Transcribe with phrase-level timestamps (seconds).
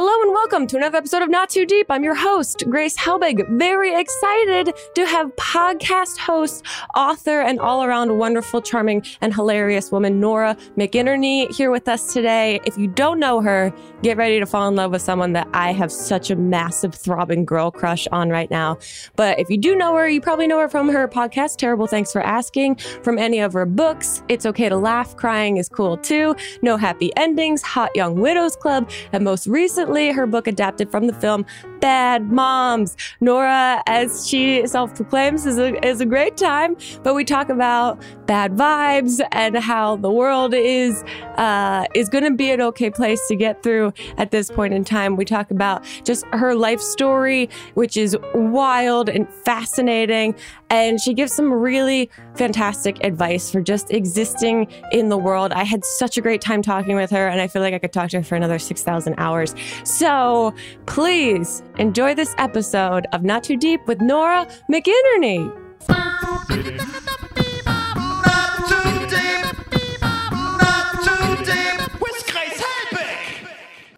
[0.00, 1.86] Hello and welcome to another episode of Not Too Deep.
[1.90, 3.44] I'm your host, Grace Helbig.
[3.58, 10.20] Very excited to have podcast host, author, and all around wonderful, charming, and hilarious woman,
[10.20, 12.60] Nora McInerney, here with us today.
[12.64, 13.74] If you don't know her,
[14.04, 17.44] get ready to fall in love with someone that I have such a massive, throbbing
[17.44, 18.78] girl crush on right now.
[19.16, 22.12] But if you do know her, you probably know her from her podcast, Terrible Thanks
[22.12, 24.22] for Asking, from any of her books.
[24.28, 28.88] It's Okay to Laugh, Crying is Cool Too, No Happy Endings, Hot Young Widows Club,
[29.10, 31.46] and most recently, recently her book adapted from the film
[31.80, 32.96] Bad Moms.
[33.20, 38.02] Nora, as she self proclaims, is a, is a great time, but we talk about
[38.26, 41.02] bad vibes and how the world is
[41.36, 44.84] uh, is going to be an okay place to get through at this point in
[44.84, 45.16] time.
[45.16, 50.34] We talk about just her life story, which is wild and fascinating,
[50.70, 55.52] and she gives some really fantastic advice for just existing in the world.
[55.52, 57.92] I had such a great time talking with her, and I feel like I could
[57.92, 59.54] talk to her for another 6,000 hours.
[59.84, 60.54] So
[60.86, 65.52] please enjoy this episode of Not Too Deep with Nora McInerney.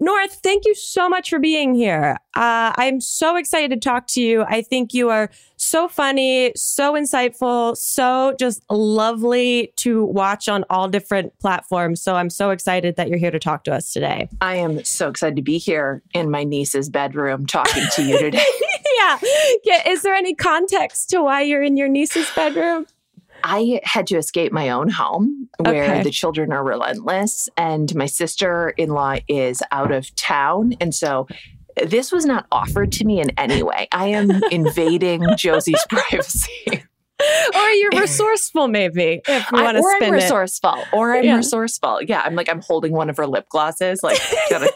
[0.02, 2.16] Nora, thank you so much for being here.
[2.34, 4.44] Uh, I'm so excited to talk to you.
[4.44, 10.88] I think you are so funny, so insightful, so just lovely to watch on all
[10.88, 12.00] different platforms.
[12.00, 14.30] So I'm so excited that you're here to talk to us today.
[14.40, 18.46] I am so excited to be here in my niece's bedroom talking to you today.
[18.98, 19.18] yeah.
[19.64, 19.88] yeah.
[19.88, 22.86] Is there any context to why you're in your niece's bedroom?
[23.44, 26.02] I had to escape my own home where okay.
[26.02, 30.74] the children are relentless and my sister in law is out of town.
[30.80, 31.26] And so
[31.86, 33.88] this was not offered to me in any way.
[33.92, 36.84] I am invading Josie's privacy.
[37.54, 40.86] or you're resourceful, maybe if you want to spin I'm resourceful, it.
[40.92, 41.36] or I'm yeah.
[41.36, 42.02] resourceful.
[42.02, 44.02] Yeah, I'm like I'm holding one of her lip glosses.
[44.02, 44.18] Like,
[44.48, 44.72] gotta...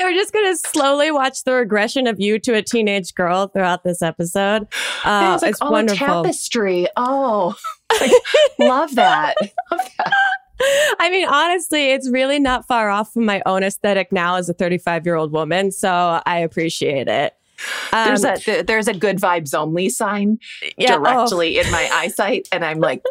[0.00, 4.02] we're just gonna slowly watch the regression of you to a teenage girl throughout this
[4.02, 4.66] episode.
[5.04, 6.06] Uh, it's, like, it's oh, wonderful.
[6.24, 6.88] tapestry.
[6.96, 7.54] Oh,
[8.00, 8.12] like,
[8.58, 9.36] love that.
[9.70, 10.12] Love that.
[11.00, 14.54] I mean, honestly, it's really not far off from my own aesthetic now as a
[14.54, 15.72] 35 year old woman.
[15.72, 17.34] So I appreciate it.
[17.92, 20.38] Um, there's a there's a good vibes only sign
[20.76, 21.62] yeah, directly oh.
[21.62, 23.02] in my eyesight, and I'm like,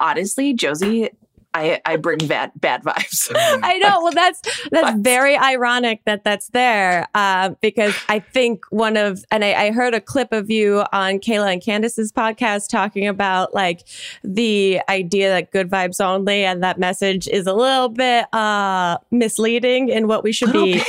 [0.00, 1.10] honestly, Josie,
[1.52, 3.30] I, I bring bad bad vibes.
[3.34, 4.02] I know.
[4.02, 4.40] Well, that's
[4.70, 9.70] that's very ironic that that's there uh, because I think one of and I, I,
[9.72, 13.86] heard a clip of you on Kayla and Candace's podcast talking about like
[14.22, 19.88] the idea that good vibes only and that message is a little bit uh, misleading
[19.88, 20.82] in what we should be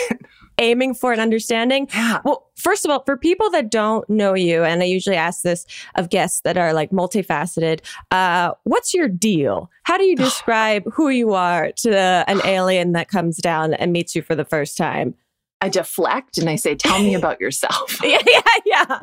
[0.57, 1.87] aiming for an understanding.
[1.93, 2.19] Yeah.
[2.23, 5.65] Well, first of all, for people that don't know you, and I usually ask this
[5.95, 7.81] of guests that are like multifaceted,
[8.11, 9.69] uh, what's your deal?
[9.83, 14.15] How do you describe who you are to an alien that comes down and meets
[14.15, 15.15] you for the first time?
[15.61, 17.99] I deflect and I say, Tell me about yourself.
[18.03, 18.99] yeah, yeah, yeah.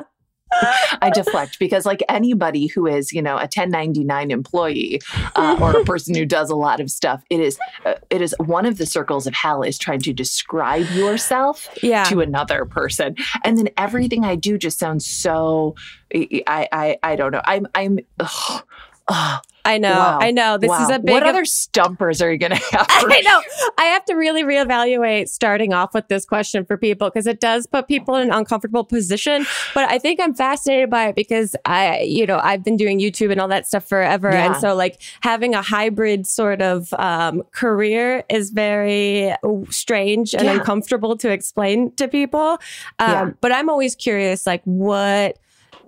[1.01, 5.01] I deflect because, like anybody who is, you know, a 1099 employee
[5.35, 8.35] uh, or a person who does a lot of stuff, it is uh, it is
[8.39, 12.03] one of the circles of hell is trying to describe yourself yeah.
[12.05, 15.75] to another person, and then everything I do just sounds so.
[16.13, 17.41] I I I don't know.
[17.45, 17.99] I'm I'm.
[18.19, 18.63] Ugh,
[19.09, 19.91] ugh, I know.
[19.91, 20.19] Wow.
[20.19, 20.57] I know.
[20.57, 20.83] This wow.
[20.83, 21.11] is a big.
[21.11, 22.87] What other stumpers are you going to have?
[22.89, 23.41] I know.
[23.77, 27.67] I have to really reevaluate starting off with this question for people because it does
[27.67, 29.45] put people in an uncomfortable position.
[29.73, 33.31] But I think I'm fascinated by it because I, you know, I've been doing YouTube
[33.31, 34.47] and all that stuff forever, yeah.
[34.47, 39.35] and so like having a hybrid sort of um, career is very
[39.69, 40.53] strange and yeah.
[40.53, 42.57] uncomfortable to explain to people.
[42.97, 43.29] Um, yeah.
[43.41, 45.37] But I'm always curious, like what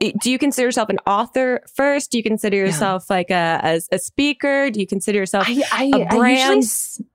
[0.10, 2.12] do you consider yourself an author first?
[2.12, 3.16] Do you consider yourself yeah.
[3.16, 4.70] like a, a, a speaker?
[4.72, 6.52] Do you consider yourself I, I, a brand?
[6.52, 7.06] I, usually,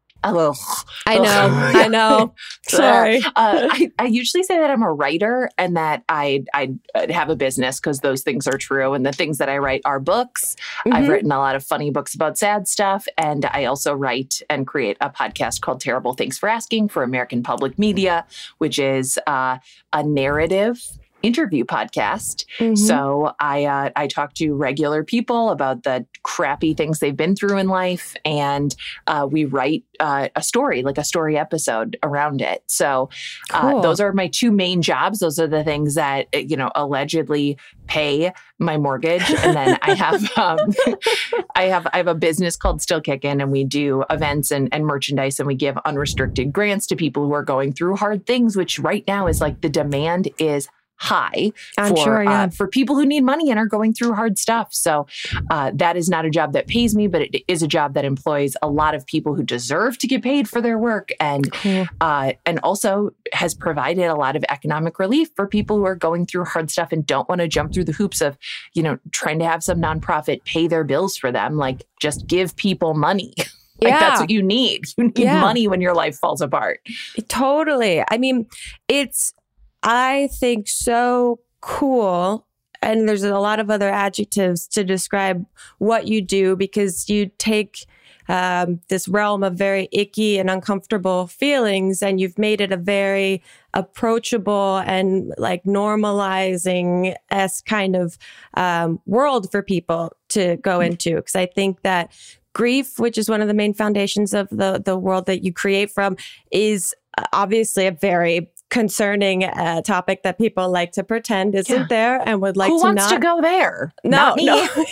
[1.07, 1.49] I know,
[1.81, 2.35] I know.
[2.67, 3.19] Sorry.
[3.19, 6.75] Uh, I, I usually say that I'm a writer and that I I
[7.11, 8.95] have a business because those things are true.
[8.95, 10.57] And the things that I write are books.
[10.81, 10.93] Mm-hmm.
[10.95, 14.67] I've written a lot of funny books about sad stuff, and I also write and
[14.67, 18.27] create a podcast called Terrible Thanks for Asking for American Public Media,
[18.59, 19.59] which is uh,
[19.93, 20.83] a narrative
[21.27, 22.45] interview podcast.
[22.59, 22.77] Mm-hmm.
[22.77, 27.59] So I uh, I talk to regular people about the crappy things they've been through
[27.59, 28.75] in life, and
[29.07, 32.63] uh, we write uh, a story, like a story episode around it.
[32.67, 33.11] So
[33.53, 33.83] uh, cool.
[33.83, 35.19] those are my two main jobs.
[35.19, 39.95] Those are the things that uh, you know allegedly pay my mortgage, and then I
[39.95, 40.59] have um,
[41.55, 44.87] I have I have a business called Still Kickin', and we do events and, and
[44.87, 48.57] merchandise, and we give unrestricted grants to people who are going through hard things.
[48.57, 52.43] Which right now is like the demand is high I'm for sure, yeah.
[52.45, 54.73] uh, for people who need money and are going through hard stuff.
[54.73, 55.07] So
[55.51, 58.05] uh, that is not a job that pays me, but it is a job that
[58.05, 61.87] employs a lot of people who deserve to get paid for their work, and Cool.
[62.01, 66.27] uh, and also has provided a lot of economic relief for people who are going
[66.27, 68.39] through hard stuff and don't want to jump through the hoops of
[68.75, 71.57] you know trying to have some nonprofit pay their bills for them.
[71.57, 73.35] Like just give people money.
[73.83, 74.01] Like yeah.
[74.01, 74.87] that's what you need.
[74.97, 75.39] You need Yeah.
[75.43, 76.81] money when your life falls apart.
[77.29, 78.03] Totally.
[78.11, 78.47] I mean,
[78.89, 79.35] it's,
[79.83, 82.47] I think, so cool.
[82.83, 85.45] And there's a lot of other adjectives to describe
[85.79, 87.87] what you do because you take
[88.29, 93.43] um, this realm of very icky and uncomfortable feelings and you've made it a very
[93.75, 98.19] approachable and like normalizing s kind of
[98.55, 101.17] um, world for people to go into.
[101.17, 102.13] Because I think that
[102.53, 105.91] grief, which is one of the main foundations of the the world that you create
[105.91, 106.17] from,
[106.51, 111.87] is uh, obviously a very concerning uh, topic that people like to pretend isn't Yeah.
[111.89, 113.93] there and would like Who to wants not to go there?
[114.05, 114.47] no, Not me.
[114.47, 114.67] no.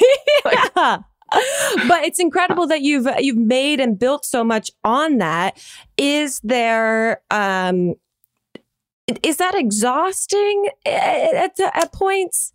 [0.77, 0.99] yeah.
[1.89, 5.59] But it's incredible that you've you've made and built so much on that.
[5.97, 7.95] Is there um
[9.23, 12.53] is that exhausting at, at, at points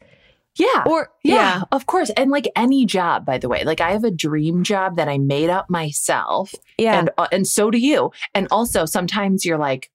[0.55, 0.83] Yeah.
[0.85, 2.09] or Yeah, of course.
[2.11, 5.17] And like any job, by the way, like I have a dream job that I
[5.17, 8.11] made up myself, yeah and uh, and so do you.
[8.33, 9.91] And also, sometimes you're like,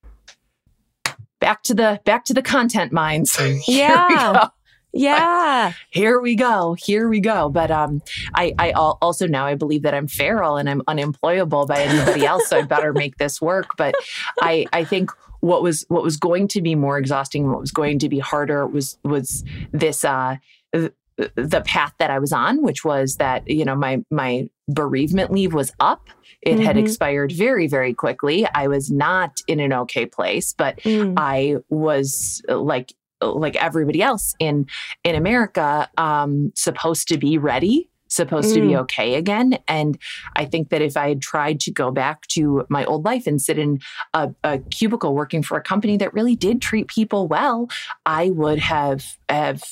[1.45, 3.37] back to the back to the content mines.
[3.37, 4.33] Here we Yeah.
[4.33, 4.49] go.
[4.93, 6.75] yeah Here we go.
[6.79, 7.49] Here we go.
[7.51, 8.01] But um,
[8.35, 12.49] I I also now I believe that I'm feral and I'm unemployable by anybody else,
[12.49, 13.67] so I better make this work.
[13.77, 13.95] But
[14.41, 15.11] I I think
[15.41, 18.19] what was what was going to be more exhausting, and what was going to be
[18.21, 20.37] harder was was this uh
[20.73, 25.31] th- the path that I was on, which was that you know my my bereavement
[25.33, 26.09] leave was up.
[26.43, 26.81] It had Mhm.
[26.81, 28.47] expired very very quickly.
[28.55, 31.15] I was not in an okay place, but Mm.
[31.17, 34.67] I was uh, like like everybody else in
[35.05, 38.81] in America um supposed to be ready supposed to be mm.
[38.81, 39.99] okay again and
[40.37, 43.41] I think that if I had tried to go back to my old life and
[43.41, 43.81] sit in
[44.13, 47.69] a, a cubicle working for a company that really did treat people well
[48.07, 49.63] I would have have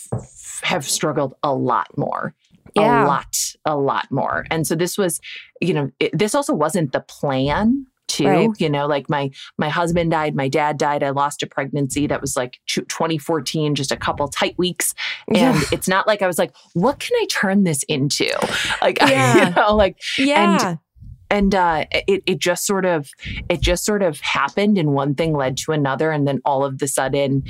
[0.62, 2.34] have struggled a lot more
[2.74, 3.04] Yeah.
[3.04, 5.20] a lot a lot more and so this was
[5.60, 8.48] you know it, this also wasn't the plan too Right.
[8.58, 12.20] you know like my my husband died my dad died i lost a pregnancy that
[12.20, 14.94] was like 2014 just a couple tight weeks
[15.28, 15.60] and Yeah.
[15.72, 18.28] it's not like i was like what can i turn this into
[18.82, 19.48] like Yeah.
[19.48, 20.78] you know like yeah and
[21.30, 23.08] and uh it it just sort of
[23.48, 26.78] it just sort of happened and one thing led to another and then all of
[26.78, 27.42] the sudden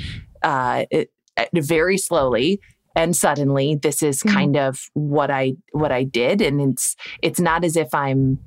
[0.43, 2.61] uh it, it very slowly
[2.95, 4.33] and suddenly this is Mhm.
[4.33, 8.39] kind of what i what i did and it's it's not as if i'm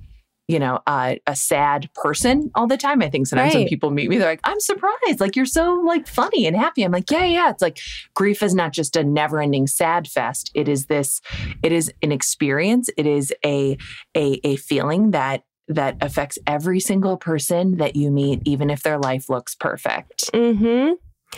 [0.49, 3.03] you know uh, a sad person all the time.
[3.03, 5.21] I think sometimes when people meet me they're like i'm surprised.
[5.21, 6.83] Like you're so like funny and happy.
[6.83, 7.51] I'm like yeah yeah.
[7.51, 7.79] It's like
[8.15, 10.51] grief is not just a never ending sad fest.
[10.55, 11.21] It is this
[11.63, 12.89] it is an experience.
[12.97, 13.77] It is a
[14.17, 18.99] a, a feeling that that affects every single person that you meet even if their
[18.99, 20.31] life looks perfect.
[20.33, 20.93] Hmm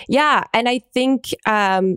[0.07, 0.45] Yeah.
[0.53, 1.97] And I think um,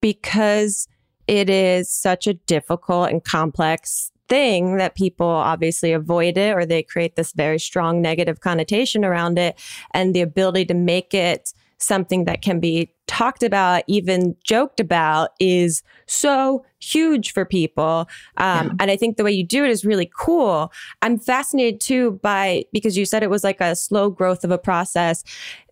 [0.00, 0.88] because
[1.26, 6.82] it is such a difficult and complex thing that people obviously avoid it or they
[6.82, 9.58] create this very strong negative connotation around it
[9.92, 15.30] and the ability to make it something that can be talked about even joked about
[15.38, 18.08] is so huge for people.
[18.36, 18.72] Um, Yeah.
[18.80, 20.72] and i think the way you do it is really cool.
[21.02, 24.58] I'm fascinated too by because you said it was like a slow growth of a
[24.58, 25.22] process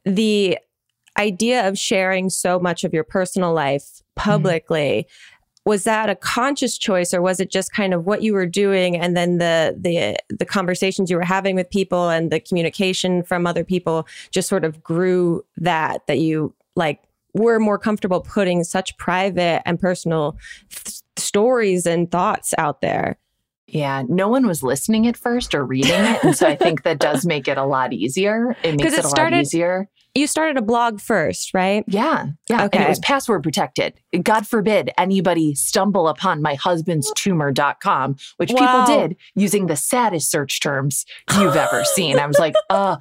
[0.04, 0.58] the
[1.18, 5.06] idea of sharing so much of your personal life publicly
[5.66, 8.96] was that a conscious choice or was it just kind of what you were doing
[8.96, 13.46] and then the the the conversations you were having with people and the communication from
[13.46, 17.02] other people just sort of grew that that you like
[17.34, 20.38] were more comfortable putting such private and personal
[20.70, 23.18] th- stories and thoughts out there?
[23.66, 27.00] Yeah no one was listening at first or reading it and so i think that
[27.00, 28.56] does make it a lot easier.
[28.62, 32.26] It makes it it, a started- lot easier you started a blog first right Yeah.
[32.48, 32.62] Yeah.
[32.62, 32.84] And Okay.
[32.84, 33.94] it was password protected.
[34.22, 38.58] God forbid anybody stumble upon my husband's tumor.com, which Wow.
[38.58, 41.04] people did using the saddest search terms
[41.38, 42.18] you've ever seen.
[42.18, 42.96] I was like, uh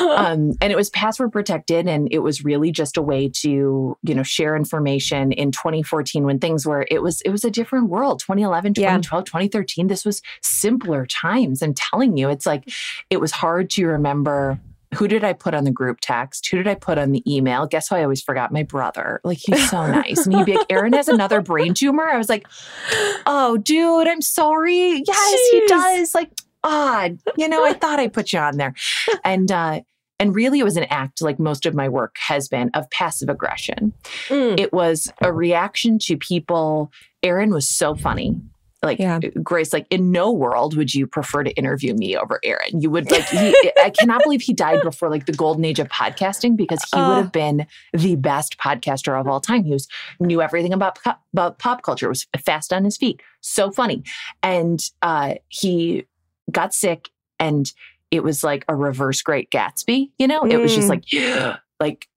[0.00, 4.14] um, and it was password protected and it was really just a way to you
[4.14, 8.18] know share information in 2014 when things were it was it was a different world
[8.20, 8.98] 2011 Yeah.
[8.98, 12.68] 2013 this was simpler times i'm telling you it's like
[13.08, 14.58] it was hard to remember
[14.94, 16.48] who did I put on the group text?
[16.50, 17.66] Who did I put on the email?
[17.66, 18.52] Guess who I always forgot?
[18.52, 19.20] My brother.
[19.24, 20.26] Like he's so nice.
[20.26, 22.04] And he'd be like, Aaron has another brain tumor.
[22.04, 22.46] I was like,
[23.26, 25.02] oh, dude, I'm sorry.
[25.06, 26.14] Yes, he does.
[26.14, 26.30] Like,
[26.62, 28.74] ah, you know, I thought I put you on there.
[29.24, 29.80] And uh
[30.20, 33.28] and really it was an act like most of my work has been of passive
[33.28, 33.92] aggression.
[34.28, 34.58] Mm.
[34.60, 36.92] It was a reaction to people.
[37.22, 38.36] Aaron was so funny.
[38.84, 39.18] Like Yeah.
[39.42, 42.80] Grace, like in no world would you prefer to interview me over Aaron.
[42.80, 43.24] You would like.
[43.28, 47.00] He, I cannot believe he died before like the golden age of podcasting because he
[47.00, 47.08] Oh.
[47.08, 49.64] would have been the best podcaster of all time.
[49.64, 49.88] He was
[50.20, 52.08] knew everything about pop, about pop culture.
[52.08, 54.04] Was fast on his feet, so funny,
[54.42, 56.04] and uh, he
[56.50, 57.08] got sick,
[57.40, 57.72] and
[58.10, 60.10] it was like a reverse Great Gatsby.
[60.18, 61.00] You know, it was just Mm.
[61.40, 62.08] like like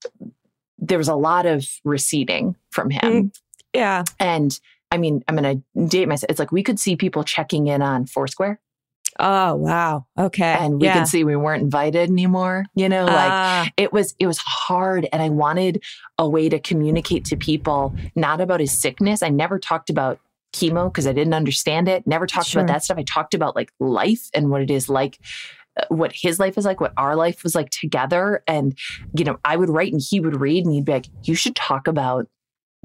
[0.78, 3.32] there was a lot of receding from him.
[3.74, 4.04] Yeah.
[4.20, 4.60] And
[4.92, 6.30] I mean, I'm going to date myself.
[6.30, 8.60] It's like we could see people checking in on Foursquare
[9.20, 10.06] Oh wow.
[10.18, 10.44] Okay.
[10.60, 11.00] and we yeah.
[11.00, 12.66] could see we weren't invited anymore.
[12.76, 15.84] You know, like Ah, it was it was hard and I wanted
[16.20, 19.24] a way to communicate to people not about his sickness.
[19.24, 20.20] I never talked about
[20.54, 22.06] chemo because I didn't understand it.
[22.06, 22.62] Never talked Sure.
[22.62, 22.98] about that stuff.
[23.00, 25.18] I talked about like life and what it is like
[25.80, 28.78] uh, what his life is like, what our life was like together and
[29.18, 31.56] you know, I would write and he would read and he'd be like, "You should
[31.56, 32.28] talk about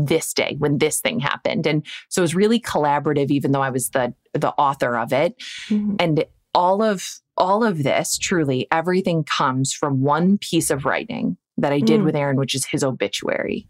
[0.06, 3.70] this day when this thing happened." And so it was really collaborative even though I
[3.70, 5.34] was the the author of it
[5.68, 5.96] mhm.
[6.00, 7.04] and all of
[7.36, 12.04] all of this truly everything comes from one piece of writing that i did Mm.
[12.04, 13.68] with aaron which is his obituary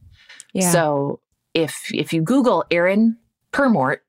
[0.53, 0.71] yeah.
[0.71, 1.21] so
[1.55, 3.17] if if you google aaron
[3.53, 4.05] purmort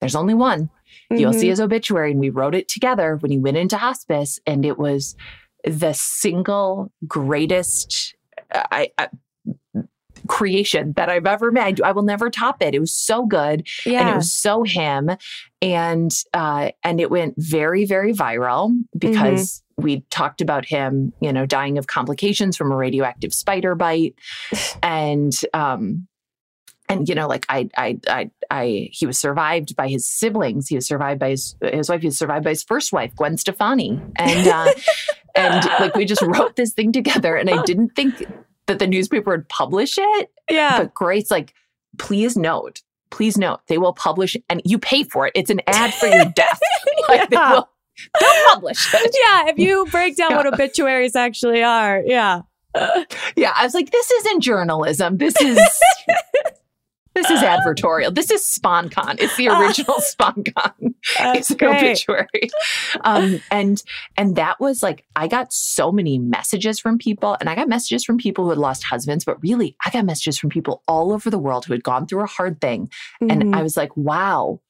[0.00, 0.70] there's only one
[1.10, 1.40] you'll Mhm.
[1.40, 4.78] see his obituary and we wrote it together when he went into hospice and it
[4.78, 5.14] was
[5.64, 8.14] the single greatest
[8.50, 9.08] I, I
[10.38, 11.80] creation that I've ever made.
[11.80, 12.72] I will never top it.
[12.72, 14.02] It was so good yeah.
[14.02, 15.10] and it was so him
[15.60, 21.44] and uh and it went very very viral because we talked about him you know
[21.44, 24.14] dying of complications from a radioactive spider bite
[24.84, 26.06] and um
[26.88, 30.76] and you know like I, I i i he was survived by his siblings he
[30.76, 34.00] was survived by his his wife he was survived by his first wife gwen stefani
[34.16, 34.72] and uh
[35.34, 38.24] and like we just wrote this thing together and i didn't think
[38.68, 40.78] that the newspaper would publish it yeah.
[40.78, 41.52] but Grace, like,
[41.98, 45.32] please note, please note, they will publish and you pay for it.
[45.34, 46.60] It's an ad for your death.
[47.08, 47.52] Like, they Yeah.
[47.52, 47.68] will,
[48.20, 49.16] they'll publish it.
[49.24, 49.48] yeah.
[49.50, 52.42] If you break down what obituaries actually are, yeah.
[53.34, 53.52] Yeah.
[53.56, 55.16] I was like, this isn't journalism.
[55.16, 55.58] This is.
[57.14, 58.14] This is advertorial.
[58.14, 59.16] This is sponcon.
[59.18, 60.94] It's the original sponcon.
[61.18, 62.50] That's It's an obituary.
[63.02, 63.82] Um, and
[64.16, 68.04] and that was like I got so many messages from people, and I got messages
[68.04, 71.28] from people who had lost husbands, but really I got messages from people all over
[71.30, 72.88] the world who had gone through a hard thing
[73.20, 73.54] And Mhm.
[73.56, 74.60] I was like, wow,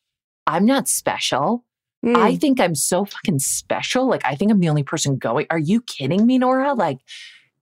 [0.47, 1.65] I'm not special.
[2.05, 2.17] Mm.
[2.17, 4.07] I think I'm so fucking special.
[4.09, 5.47] Like, I think I'm the only person going.
[5.51, 6.73] Are you kidding me, Nora?
[6.75, 6.99] Like,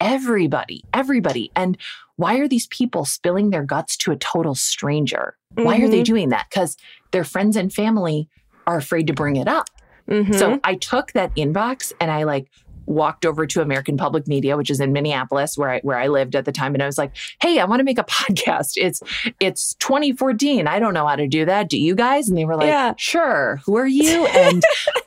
[0.00, 1.50] everybody, everybody.
[1.56, 1.76] And
[2.16, 5.36] why are these people spilling their guts to a total stranger?
[5.54, 6.04] Why are they Mhm.
[6.04, 6.46] doing that?
[6.50, 6.76] Because
[7.10, 8.28] their friends and family
[8.66, 9.68] are afraid to bring it up.
[10.08, 10.34] Mhm.
[10.34, 12.48] So I took that inbox and I like
[12.86, 16.36] walked over to American Public Media, which is in Minneapolis, where I where I lived
[16.36, 17.10] at the time, and I was like,
[17.42, 18.74] "Hey, I want to make a podcast.
[18.76, 19.02] It's
[19.40, 20.68] it's 2014.
[20.68, 21.68] I don't know how to do that.
[21.68, 22.94] Do you guys?" And they were like, Yeah.
[22.96, 23.60] "Sure.
[23.66, 24.62] Who are you?" And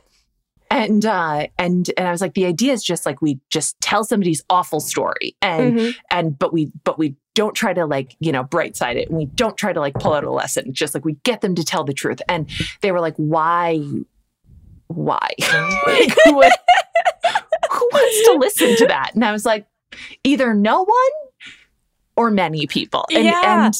[0.83, 4.03] and uh and and I was like, the idea is just like we just tell
[4.03, 5.95] somebody's awful story, and Mhm.
[6.11, 9.09] and but we but we don't try to like you know bright side it.
[9.09, 10.73] And we don't try to like pull out a lesson.
[10.73, 12.21] Just like we get them to tell the truth.
[12.27, 12.49] And
[12.81, 13.81] they were like why
[14.87, 15.29] why?
[15.85, 16.51] Like, who, would-
[17.71, 19.11] who wants to listen to that?
[19.13, 19.67] And i was like
[20.23, 21.11] either no one
[22.15, 23.05] or many people.
[23.13, 23.65] And Yeah.
[23.65, 23.73] and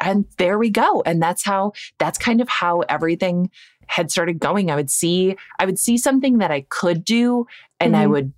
[0.00, 1.02] and there we go.
[1.06, 3.50] And that's how that's kind of how everything
[3.92, 7.46] had started going i would see i would see something that i could do
[7.80, 8.10] and i Mhm.
[8.10, 8.32] would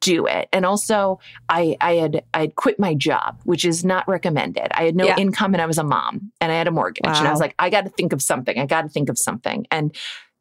[0.00, 1.18] do it and also
[1.48, 5.06] i i had i had quit my job which is not recommended i had no
[5.06, 5.16] Yeah.
[5.18, 7.54] income and i was a mom and i had a mortgage and i was like
[7.58, 9.96] i got to think of something i got to think of something and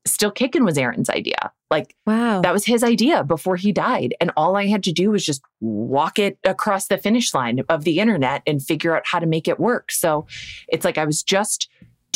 [0.06, 2.42] still kicking was aaron's idea like Wow.
[2.42, 4.16] that was his idea before he died.
[4.22, 7.84] And all I had to do was just walk it across the finish line of
[7.84, 9.92] the internet and figure out how to make it work.
[9.92, 10.28] So
[10.70, 11.68] it's like I was just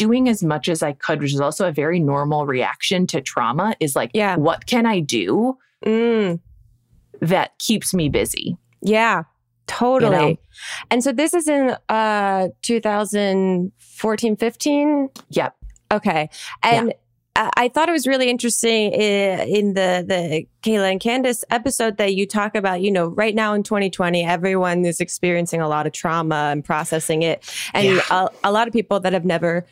[0.06, 3.76] doing as much as I could, which is also a very normal reaction to trauma
[3.80, 4.36] is like, Yeah.
[4.36, 6.40] what can I do Mm.
[7.22, 8.58] that keeps me busy?
[8.82, 9.24] Yeah,
[9.68, 10.16] totally.
[10.16, 10.38] You know?
[10.92, 15.10] And so this is in uh 2014, 15.
[15.30, 15.56] Yep.
[15.92, 16.30] Okay.
[16.64, 16.96] And I
[17.56, 22.14] I thought it was really interesting i- in the the Kayla and Candace episode that
[22.14, 25.94] you talk about, you know, right now in 2020, everyone is experiencing a lot of
[25.94, 27.38] trauma and processing it.
[27.74, 28.02] And Yeah.
[28.12, 29.66] a, a lot of people that have never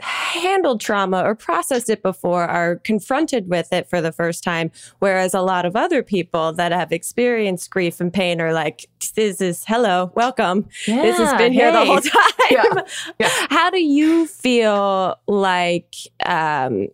[0.00, 4.70] handled trauma or processed it before are confronted with it for the first time.
[4.98, 9.40] Whereas a lot of other people that have experienced grief and pain are like, this
[9.40, 10.68] is hello, welcome.
[10.86, 12.32] this has Yeah, been here the whole time.
[12.50, 12.64] Yeah,
[13.20, 13.30] yeah.
[13.50, 15.94] How do you feel like
[16.26, 16.88] um,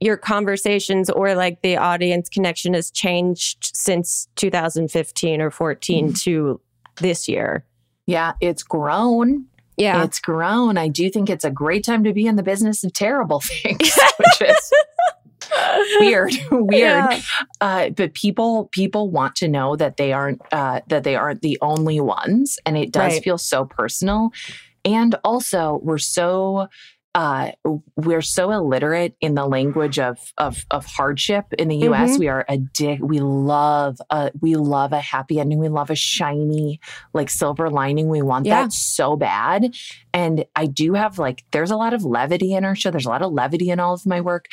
[0.00, 6.14] your conversations or like the audience connection has changed since 2015 or 14 mm-hmm.
[6.14, 6.60] to
[6.96, 7.66] this year?
[8.06, 9.46] Yeah, it's grown.
[9.80, 10.04] Yeah.
[10.04, 10.76] It's grown.
[10.76, 13.98] I do think it's a great time to be in the business of terrible things,
[14.18, 14.72] which is
[16.00, 16.70] weird, weird.
[16.72, 17.20] Yeah.
[17.60, 21.58] Uh, but people people want to know that they aren't uh, that they aren't the
[21.62, 23.24] only ones, and it does right.
[23.24, 24.30] feel so personal.
[24.84, 26.68] And also, we're so
[27.14, 27.50] uh,
[27.96, 32.10] we're so illiterate in the language of of, of hardship in the U.S.
[32.10, 32.18] Mm-hmm.
[32.20, 33.02] We are addict.
[33.02, 35.58] We love a we love a happy ending.
[35.58, 36.80] We love a shiny
[37.12, 38.08] like silver lining.
[38.08, 38.62] We want yeah.
[38.62, 39.74] that so bad.
[40.14, 42.92] And I do have like there's a lot of levity in our show.
[42.92, 44.46] There's a lot of levity in all of my work,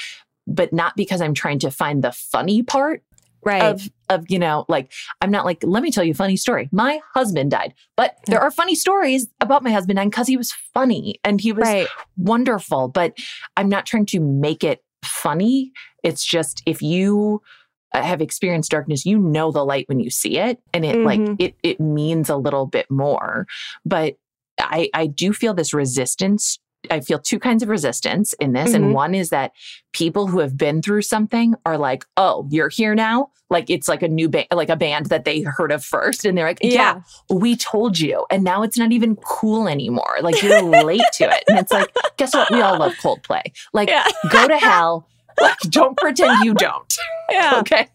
[0.48, 3.04] but not because I'm trying to find the funny part
[3.44, 3.64] right.
[3.64, 6.70] of of you know like i'm not like let me tell you a funny story
[6.72, 10.52] my husband died but there are funny stories about my husband dying because he was
[10.74, 11.88] funny and he was right.
[12.18, 13.18] wonderful but
[13.56, 15.72] i'm not trying to make it funny
[16.04, 17.42] it's just if you
[17.94, 21.06] uh, have experienced darkness you know the light when you see it and it mm-hmm.
[21.06, 23.46] like it it means a little bit more
[23.86, 24.18] but
[24.60, 26.60] i i do feel this resistance
[26.90, 28.72] I feel two kinds of resistance in this.
[28.72, 28.84] Mm-hmm.
[28.84, 29.52] And one is that
[29.94, 33.32] people who have been through something are like, oh, you're here now.
[33.50, 36.26] Like it's like a new band, like a band that they heard of first.
[36.26, 38.26] And they're like, yeah, yeah we told you.
[38.30, 40.18] And now it's not even cool anymore.
[40.22, 41.44] Like you're late to it.
[41.48, 42.52] And it's like, guess what?
[42.52, 43.44] We all love Coldplay.
[43.74, 44.08] Like, yeah.
[44.30, 45.08] go to hell.
[45.40, 46.94] Like, don't pretend you don't.
[47.30, 47.60] Yeah.
[47.60, 47.90] okay.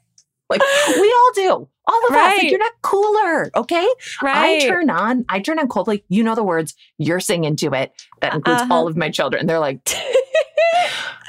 [0.50, 1.68] Like we all do.
[1.86, 2.36] All of right.
[2.36, 2.42] us.
[2.42, 3.50] Like, you're not cooler.
[3.56, 3.88] Okay.
[4.22, 4.62] Right.
[4.62, 6.02] I turn on, I turn on Coldplay.
[6.08, 6.74] You know the words.
[6.98, 7.92] You're singing to it.
[8.20, 8.74] That includes uh-huh.
[8.74, 9.46] all of my children.
[9.46, 9.80] They're like,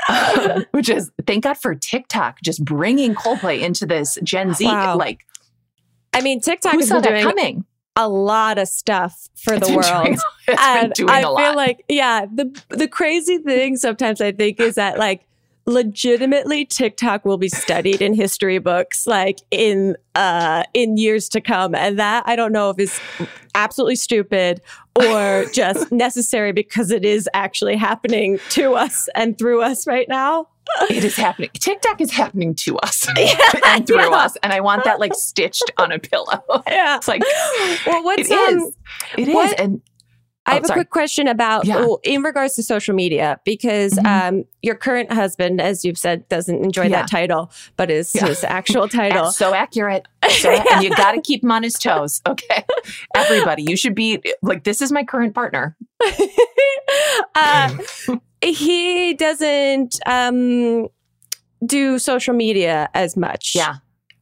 [0.72, 4.66] which is thank God for TikTok just bringing Coldplay into this Gen Z.
[4.66, 4.98] Wow.
[4.98, 5.22] Like,
[6.14, 7.66] I mean, TikTok is doing coming?
[7.96, 10.06] a lot of stuff for it's the world.
[10.06, 10.18] Doing,
[10.60, 15.26] and I feel like, yeah, the the crazy thing sometimes I think is that like
[15.65, 21.74] legitimately TikTok will be studied in history books like in uh in years to come
[21.74, 23.00] and that I don't know if is
[23.55, 24.62] absolutely stupid
[24.96, 30.48] or just necessary because it is actually happening to us and through us right now.
[30.89, 31.50] It is happening.
[31.53, 34.10] TikTok is happening to us yeah, and through yeah.
[34.10, 34.38] us.
[34.43, 36.41] And I want that like stitched on a pillow.
[36.67, 36.98] Yeah.
[36.98, 37.22] It's like,
[37.86, 38.77] well, what's, it um, is.
[39.17, 39.53] It what, is.
[39.60, 39.82] And
[40.46, 40.80] I oh, have sorry.
[40.80, 41.78] a quick question about yeah.
[41.78, 44.36] well, in regards to social media because mm-hmm.
[44.36, 47.02] um, your current husband, as you've said, doesn't enjoy yeah.
[47.02, 48.26] that title, but is yeah.
[48.26, 49.32] his actual title.
[49.32, 50.08] so accurate.
[50.30, 52.22] So, and you got to keep him on his toes.
[52.26, 52.63] Okay,
[53.13, 55.76] everybody, you should be like this is my current partner.
[57.36, 57.78] uh,
[58.41, 60.88] he doesn't um,
[61.65, 63.54] do social media as much.
[63.54, 63.76] Yeah,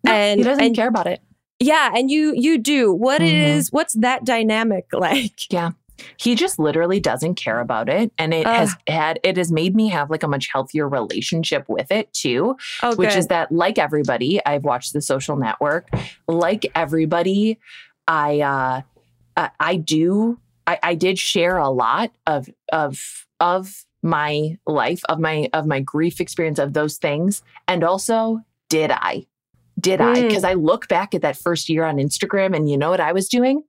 [0.03, 1.21] no, and he doesn't and, care about it.
[1.59, 2.91] Yeah, and you you do.
[2.91, 3.57] What mm-hmm.
[3.57, 5.51] is what's that dynamic like?
[5.51, 5.71] Yeah.
[6.17, 8.11] He just literally doesn't care about it.
[8.17, 11.65] And it uh, has had, it has made me have like a much healthier relationship
[11.67, 12.57] with it too.
[12.83, 13.17] Oh, which good.
[13.17, 15.89] is that, like everybody, I've watched the social network.
[16.27, 17.59] Like everybody,
[18.07, 18.41] I,
[19.37, 25.19] uh, I do, I, I did share a lot of, of, of my life, of
[25.19, 27.43] my, of my grief experience of those things.
[27.67, 29.25] And also, did I?
[29.79, 30.15] Did mm.
[30.15, 30.21] I?
[30.27, 33.11] Because I look back at that first year on Instagram and you know what I
[33.11, 33.63] was doing?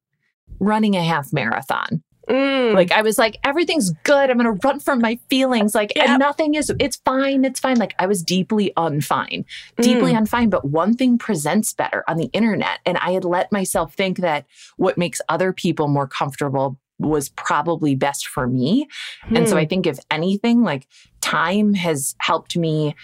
[0.59, 2.03] Running a half marathon.
[2.29, 2.75] Mm.
[2.75, 4.31] Like I was like, everything's good.
[4.31, 5.75] I'm gonna run from my feelings.
[5.75, 6.19] Like yep.
[6.19, 7.77] nothing is it's fine, it's fine.
[7.77, 9.45] Like I was deeply unfine.
[9.77, 10.23] Deeply mm.
[10.23, 10.51] unfine.
[10.51, 12.81] But one thing presents better on the internet.
[12.87, 17.95] And I had let myself think that what makes other people more comfortable was probably
[17.95, 18.87] best for me.
[19.27, 19.39] Mm.
[19.39, 19.69] And so I hmm.
[19.69, 20.87] think if anything, like
[21.21, 22.95] time has helped me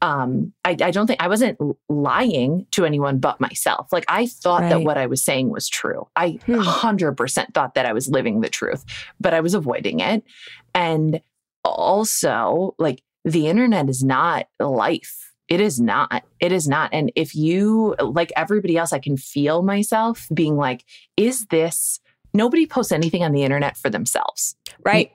[0.00, 1.58] um, I, I, don't think I wasn't
[1.88, 3.88] lying to anyone but myself.
[3.92, 4.70] Like I thought right.
[4.70, 6.06] that what I was saying was true.
[6.14, 6.60] I hmm.
[6.60, 8.84] 100% thought that I was living the truth,
[9.20, 10.22] but I was avoiding it.
[10.74, 11.20] And
[11.64, 15.32] also, like the internet is not life.
[15.48, 16.24] It is not.
[16.40, 16.90] It is not.
[16.92, 20.84] And if you, like everybody else, I can feel myself being like,
[21.16, 22.00] is this,
[22.34, 24.54] nobody posts anything on the internet for themselves.
[24.84, 25.12] Right.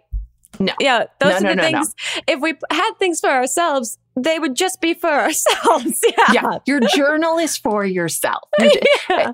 [0.59, 0.73] No.
[0.79, 1.95] Yeah, those no, are the no, things.
[2.27, 6.03] If we had things for ourselves, they would just be for ourselves.
[6.17, 6.33] Yeah.
[6.33, 6.59] Yeah.
[6.65, 8.43] You're journalist for yourself.
[9.09, 9.33] yeah.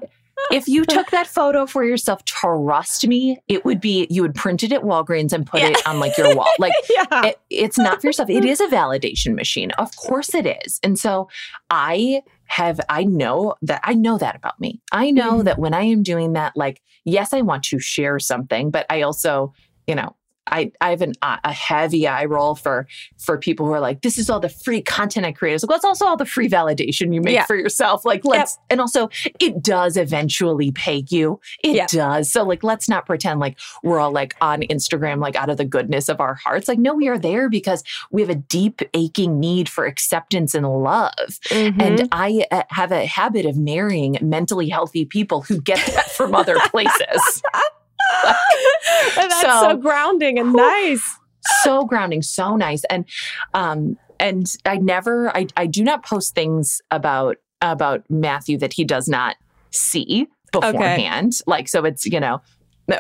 [0.51, 4.63] If you took that photo for yourself, trust me, it would be you would print
[4.63, 5.69] it at Walgreens and put yeah.
[5.69, 6.47] it on like your wall.
[6.57, 7.25] Like yeah.
[7.25, 8.29] it, it's not for yourself.
[8.29, 9.71] It is a validation machine.
[9.71, 10.79] Of course it is.
[10.81, 11.29] And so
[11.69, 14.81] I have I know that I know that about me.
[14.91, 15.43] I know mm.
[15.43, 19.01] that when I am doing that, like, yes, I want to share something, but I
[19.01, 19.53] also,
[19.87, 20.15] you know,
[20.49, 24.17] I, I have an, a heavy eye roll for for people who are like, this
[24.17, 25.55] is all the free content I create.
[25.55, 27.45] It's like, well, it's also all the free validation you make yeah.
[27.45, 28.05] for yourself.
[28.05, 28.65] Like, let's, yep.
[28.71, 29.09] and also
[29.39, 31.39] it does eventually pay you.
[31.63, 31.89] It yep.
[31.89, 32.31] does.
[32.31, 35.65] So, like, let's not pretend like we're all like on Instagram, like out of the
[35.65, 36.67] goodness of our hearts.
[36.67, 40.67] Like, no, we are there because we have a deep, aching need for acceptance and
[40.67, 41.13] love.
[41.49, 41.81] Mm-hmm.
[41.81, 46.35] And I uh, have a habit of marrying mentally healthy people who get that from
[46.35, 47.41] other places.
[49.15, 51.17] that's so, so, grounding and nice.
[51.63, 52.83] So grounding, so nice.
[52.85, 53.05] And
[53.53, 58.83] um and I never I I do not post things about about Matthew that he
[58.83, 59.35] does not
[59.71, 61.33] see beforehand.
[61.33, 61.43] Okay.
[61.47, 62.41] Like so it's, you know,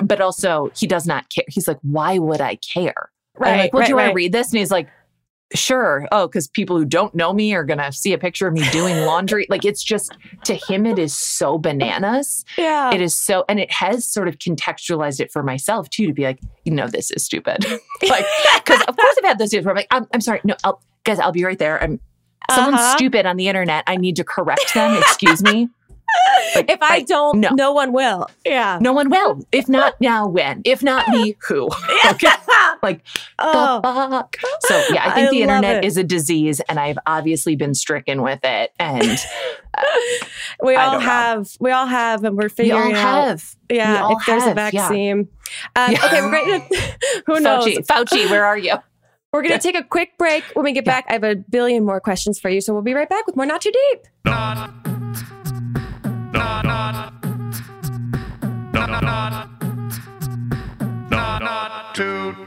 [0.01, 1.45] but also he does not care.
[1.47, 3.09] He's like, why would I care?
[3.37, 3.51] Right.
[3.51, 4.03] I'm like, well, right, do you right.
[4.03, 4.51] want to read this?
[4.51, 4.89] And he's like,
[5.55, 6.07] Sure.
[6.11, 8.69] Oh, because people who don't know me are going to see a picture of me
[8.71, 9.47] doing laundry.
[9.49, 12.45] like it's just, to him, it is so bananas.
[12.57, 12.93] Yeah.
[12.93, 16.23] It is so, and it has sort of contextualized it for myself too to be
[16.23, 17.65] like, you know, this is stupid.
[18.09, 18.25] like,
[18.57, 20.41] because of course I've had those days where I'm like, I'm, I'm sorry.
[20.43, 21.81] No, I'll, guys, I'll be right there.
[21.81, 21.99] I'm,
[22.51, 22.97] someone's uh-huh.
[22.97, 23.83] stupid on the internet.
[23.87, 24.97] I need to correct them.
[24.97, 25.69] Excuse me.
[26.55, 27.49] Like, if I, I, don't, no.
[27.49, 28.27] no one will.
[28.45, 28.79] Yeah.
[28.81, 29.45] No one will.
[29.51, 30.61] If not now, when?
[30.65, 31.69] If not me, who?
[32.09, 32.27] Okay.
[32.81, 33.01] like,
[33.37, 33.81] oh.
[33.81, 34.35] the fuck?
[34.61, 35.85] So, yeah, I think I the internet it.
[35.85, 38.71] is a disease, and I've obviously been stricken with it.
[38.79, 39.19] And
[39.77, 39.81] uh,
[40.63, 41.57] we all have, know.
[41.59, 43.27] we all have, and we're figuring we out.
[43.27, 43.55] Have.
[43.69, 45.27] Yeah, if there's have, a vaccine.
[45.75, 45.85] Yeah.
[45.85, 46.05] Um, yeah.
[46.05, 47.65] Okay, we're going to, who knows?
[47.65, 48.75] Fauci, Fauci, where are you?
[49.31, 50.43] We're going to take a quick break.
[50.53, 50.93] When we get yeah.
[50.93, 52.61] back, I have a billion more questions for you.
[52.61, 54.07] So we'll be right back with more Not Too Deep.
[54.25, 54.88] Not,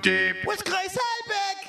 [0.03, 0.37] deep.
[0.45, 1.69] With Grace Helbig.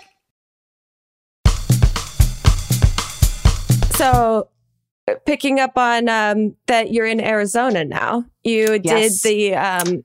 [3.95, 4.49] So,
[5.25, 8.25] picking up on um, that you're in Arizona now.
[8.43, 9.21] You yes.
[9.21, 10.03] did the um,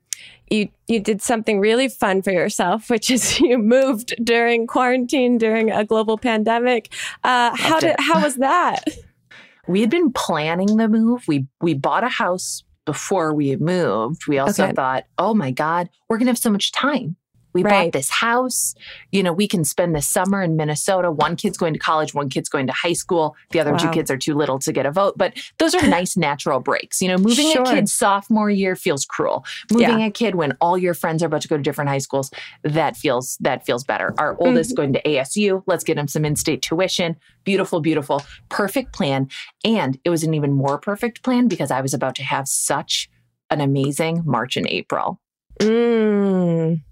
[0.50, 5.70] you you did something really fun for yourself, which is you moved during quarantine during
[5.70, 6.92] a global pandemic.
[7.24, 8.84] Uh, how did how was that?
[9.66, 11.26] we had been planning the move.
[11.26, 14.26] We we bought a house before we moved.
[14.26, 14.72] We also okay.
[14.72, 17.16] thought, oh my God, we're gonna have so much time.
[17.52, 17.84] We right.
[17.84, 18.74] bought this house.
[19.12, 21.10] You know, we can spend the summer in Minnesota.
[21.10, 23.36] One kid's going to college, one kid's going to high school.
[23.50, 23.78] The other wow.
[23.78, 25.16] two kids are too little to get a vote.
[25.16, 27.00] But those are nice natural breaks.
[27.00, 27.62] You know, moving sure.
[27.62, 29.44] a kid sophomore year feels cruel.
[29.70, 30.06] Moving yeah.
[30.06, 32.30] a kid when all your friends are about to go to different high schools,
[32.62, 34.14] that feels that feels better.
[34.18, 34.44] Our mm-hmm.
[34.44, 35.62] oldest going to ASU.
[35.66, 37.16] Let's get him some in-state tuition.
[37.44, 39.28] Beautiful, beautiful, perfect plan.
[39.64, 43.08] And it was an even more perfect plan because I was about to have such
[43.50, 45.20] an amazing March and April.
[45.60, 46.82] Mm.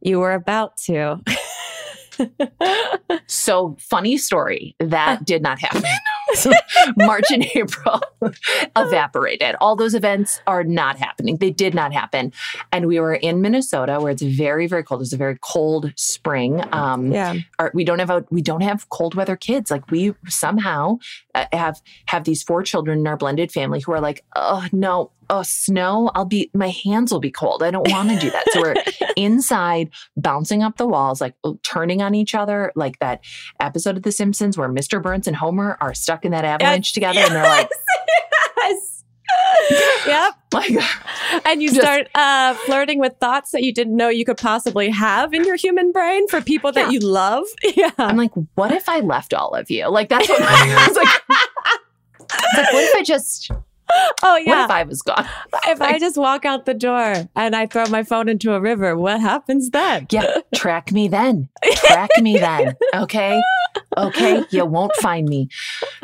[0.00, 1.20] You were about to.
[3.26, 5.84] so, funny story that did not happen.
[6.96, 8.00] March and April
[8.76, 9.56] evaporated.
[9.60, 11.36] All those events are not happening.
[11.38, 12.32] They did not happen.
[12.72, 15.02] And we were in Minnesota where it's very, very cold.
[15.02, 16.62] It's a very cold spring.
[16.72, 17.34] Um, yeah.
[17.58, 19.70] Our, we don't have a, we don't have cold weather kids.
[19.70, 20.98] Like we somehow
[21.34, 25.10] uh, have have these four children in our blended family who are like, oh no,
[25.30, 27.62] oh, snow, I'll be, my hands will be cold.
[27.62, 28.44] I don't want to do that.
[28.52, 28.74] So we're
[29.16, 33.20] inside, bouncing up the walls, like oh, turning on each other, like that
[33.60, 35.02] episode of The Simpsons where Mr.
[35.02, 37.70] Burns and Homer are stuck in that avalanche yes, together yes, and they're like,
[38.56, 39.04] yes.
[40.06, 40.34] yep.
[40.52, 40.70] Like,
[41.44, 44.88] and you just, start uh, flirting with thoughts that you didn't know you could possibly
[44.90, 46.90] have in your human brain for people that yeah.
[46.90, 47.44] you love.
[47.76, 47.90] Yeah.
[47.98, 49.88] I'm like, what if I left all of you?
[49.88, 51.28] Like, that's what I was like.
[52.56, 53.52] like, what if I just
[54.20, 54.62] Oh yeah.
[54.62, 55.28] What if I was gone?
[55.66, 58.96] if I just walk out the door and I throw my phone into a river,
[58.96, 60.08] what happens then?
[60.10, 61.48] Yeah, track me then.
[61.74, 62.74] Track me then.
[62.94, 63.40] Okay.
[63.96, 65.48] Okay, you won't find me.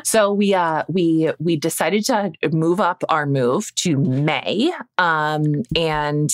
[0.04, 4.72] So we uh we we decided to move up our move to May.
[4.96, 6.30] Um and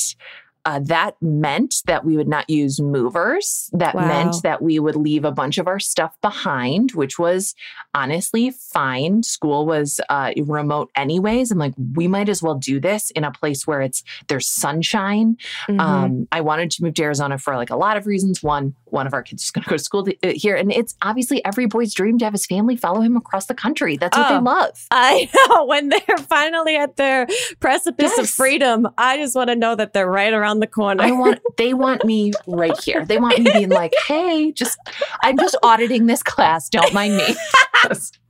[0.66, 3.70] uh, that meant that we would not use movers.
[3.72, 4.06] That wow.
[4.06, 7.54] meant that we would leave a bunch of our stuff behind, which was
[7.94, 9.22] honestly fine.
[9.22, 11.50] School was uh, remote anyways.
[11.50, 15.36] I'm like, we might as well do this in a place where it's there's sunshine.
[15.68, 15.80] Mm-hmm.
[15.80, 18.42] Um, I wanted to move to Arizona for like a lot of reasons.
[18.42, 20.70] One, one of our kids is going to go to school to, uh, here, and
[20.72, 23.96] it's obviously every boy's dream to have his family follow him across the country.
[23.96, 24.86] That's what oh, they love.
[24.90, 27.26] I know when they're finally at their
[27.60, 28.18] precipice yes.
[28.18, 28.88] of freedom.
[28.98, 31.02] I just want to know that they're right around around the corner.
[31.02, 33.04] I want they want me right here.
[33.04, 34.78] They want me being like, "Hey, just
[35.22, 36.68] I'm just auditing this class.
[36.68, 37.36] Don't mind me."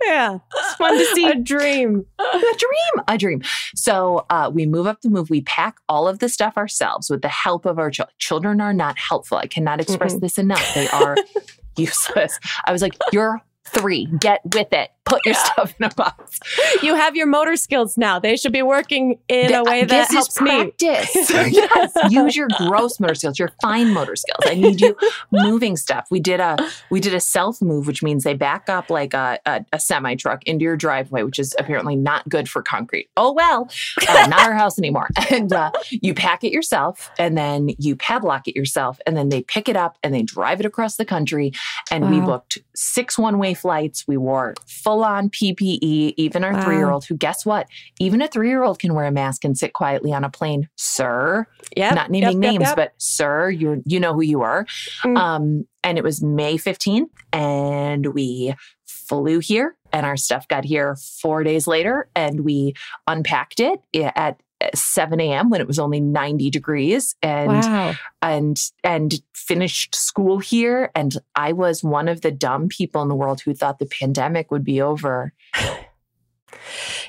[0.03, 3.43] yeah, it's fun to see a dream, a dream, a dream.
[3.75, 5.31] So uh, we move up the move.
[5.31, 8.15] We pack all of the stuff ourselves with the help of our children.
[8.19, 9.39] Children are not helpful.
[9.39, 10.75] I cannot express mm this enough.
[10.75, 11.17] They are
[11.77, 12.39] useless.
[12.67, 14.07] I was like, "You're three.
[14.19, 14.91] Get with it.
[15.11, 16.39] Put your stuff in a box.
[16.83, 18.19] You have your motor skills now.
[18.19, 20.73] They should be working in a way that this helps is me.
[20.81, 24.39] yes, use your gross motor skills, your fine motor skills.
[24.45, 24.97] I need you
[25.31, 26.07] moving stuff.
[26.11, 26.57] We did a
[26.91, 30.15] we did a self move, which means they back up like a, a, a semi
[30.15, 33.11] truck into your driveway, which is apparently not good for concrete.
[33.17, 33.69] Oh well,
[34.09, 35.09] uh, not our house anymore.
[35.31, 39.43] And uh, you pack it yourself, and then you padlock it yourself, and then they
[39.43, 41.53] pick it up and they drive it across the country.
[41.91, 44.07] And we booked six one way flights.
[44.07, 46.15] We wore full on PPE.
[46.17, 46.65] Even our Wow.
[46.65, 47.67] three year old, who guess what?
[47.99, 50.69] Even a three year old can wear a mask and sit quietly on a plane,
[50.77, 51.47] sir.
[51.77, 52.77] Yep, Not naming yep, yep, names, yep.
[52.77, 54.67] but sir, you you know who you are.
[55.05, 55.17] Mm.
[55.19, 58.55] Um, and it was May 15th, and we
[58.87, 62.75] flew here, and our stuff got here four days later, and we
[63.07, 64.41] unpacked it at
[64.75, 65.51] 7 a.m.
[65.51, 67.95] when it was only 90 degrees, and wow.
[68.23, 70.91] and and finished school here.
[70.95, 74.51] And I was one of the dumb people in the world who thought the pandemic
[74.51, 75.33] would be over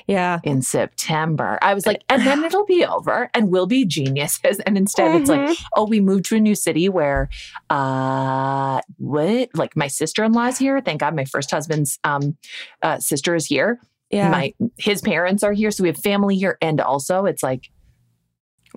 [0.06, 0.40] Yeah.
[0.42, 1.58] in September.
[1.62, 4.60] I was like, and then it'll be over and we'll be geniuses.
[4.60, 5.64] And instead, it's like, Mhm.
[5.76, 7.28] oh, we moved to a new city where,
[7.70, 9.50] uh, what?
[9.54, 10.80] Like my sister in law's here.
[10.80, 12.36] Thank God my first husband's um,
[12.82, 13.80] uh, sister is here.
[14.12, 14.30] Yeah.
[14.30, 16.58] My his parents are here, so we have family here.
[16.60, 17.70] And also, it's like,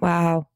[0.02, 0.48] Wow.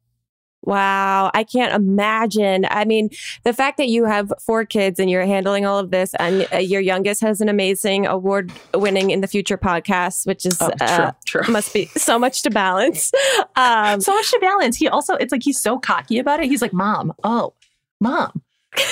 [0.62, 1.32] Wow.
[1.34, 2.66] I can't imagine.
[2.70, 3.10] I mean,
[3.44, 6.58] the fact that you have four kids and you're handling all of this, and uh,
[6.58, 11.12] your youngest has an amazing award winning in the future podcast, which is oh, uh,
[11.26, 11.54] true, true.
[11.54, 13.12] must be so much to balance.
[13.56, 14.76] Um, so much to balance.
[14.76, 16.48] He also, it's like he's so cocky about it.
[16.48, 17.54] He's like, Mom, oh,
[18.02, 18.42] Mom,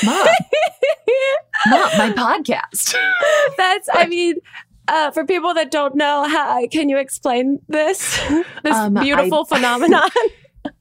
[0.05, 0.27] Mom,
[1.67, 2.95] Mom, my podcast.
[3.57, 4.35] that's, I mean,
[4.87, 8.17] uh, for people that don't know, how, can you explain this
[8.63, 10.09] this Um, beautiful phenomenon?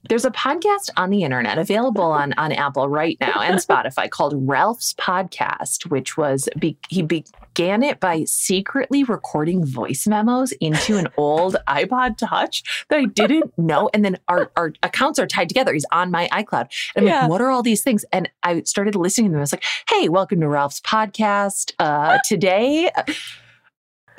[0.09, 4.33] There's a podcast on the internet available on, on Apple right now and Spotify called
[4.35, 11.07] Ralph's Podcast, which was be, he began it by secretly recording voice memos into an
[11.17, 13.89] old iPod Touch that I didn't know.
[13.93, 15.73] And then our, our accounts are tied together.
[15.73, 16.67] He's on my iCloud.
[16.95, 17.21] And I'm Yeah.
[17.21, 18.03] like, what are all these things?
[18.11, 19.39] And I started listening to them.
[19.39, 21.73] I was like, hey, welcome to Ralph's Podcast.
[21.79, 22.91] Uh, today,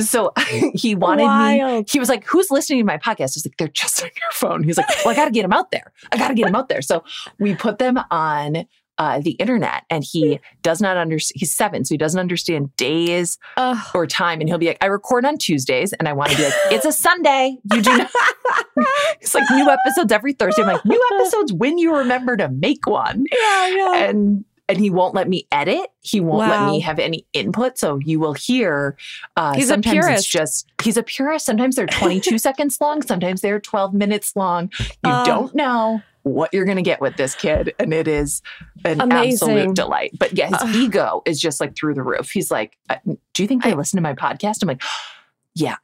[0.00, 0.32] so
[0.74, 3.20] he wanted me he was like, Who's listening to my podcast?
[3.20, 4.62] I was like, They're just on your phone.
[4.62, 5.92] He's like, Well, I got to get them out there.
[6.12, 6.82] I got to get them out there.
[6.82, 7.04] So
[7.38, 8.66] we put them on
[8.98, 11.38] uh, the internet and he does not understand.
[11.38, 13.78] He's seven, so he doesn't understand days Ugh.
[13.94, 14.40] or time.
[14.40, 15.92] And he'll be like, I record on Tuesdays.
[15.92, 17.58] And I want to be like, It's a Sunday.
[17.72, 18.10] You do not.
[19.20, 20.62] it's like new episodes every Thursday.
[20.62, 23.94] I'm like, New episodes when you remember to make one yeah, yeah.
[24.04, 25.86] and and he won't let me edit.
[26.00, 27.78] He won't let me have any input.
[27.78, 28.96] So you will hear.
[29.36, 30.30] Uh, He's a sometimes it's purist.
[30.30, 31.46] just he's a purist.
[31.46, 33.02] Sometimes they're 22 seconds long.
[33.02, 34.70] Sometimes they're 12 minutes long.
[34.80, 35.24] You Oh.
[35.24, 38.42] don't know what you're going to get with this kid, and it is
[38.84, 39.48] an Amazing.
[39.50, 40.12] absolute delight.
[40.18, 40.74] But yeah, his Ugh.
[40.76, 42.30] ego is just like through the roof.
[42.30, 44.82] He's like, uh, "Do you think they I- listen to my podcast?" I'm like,
[45.54, 45.76] "Yeah,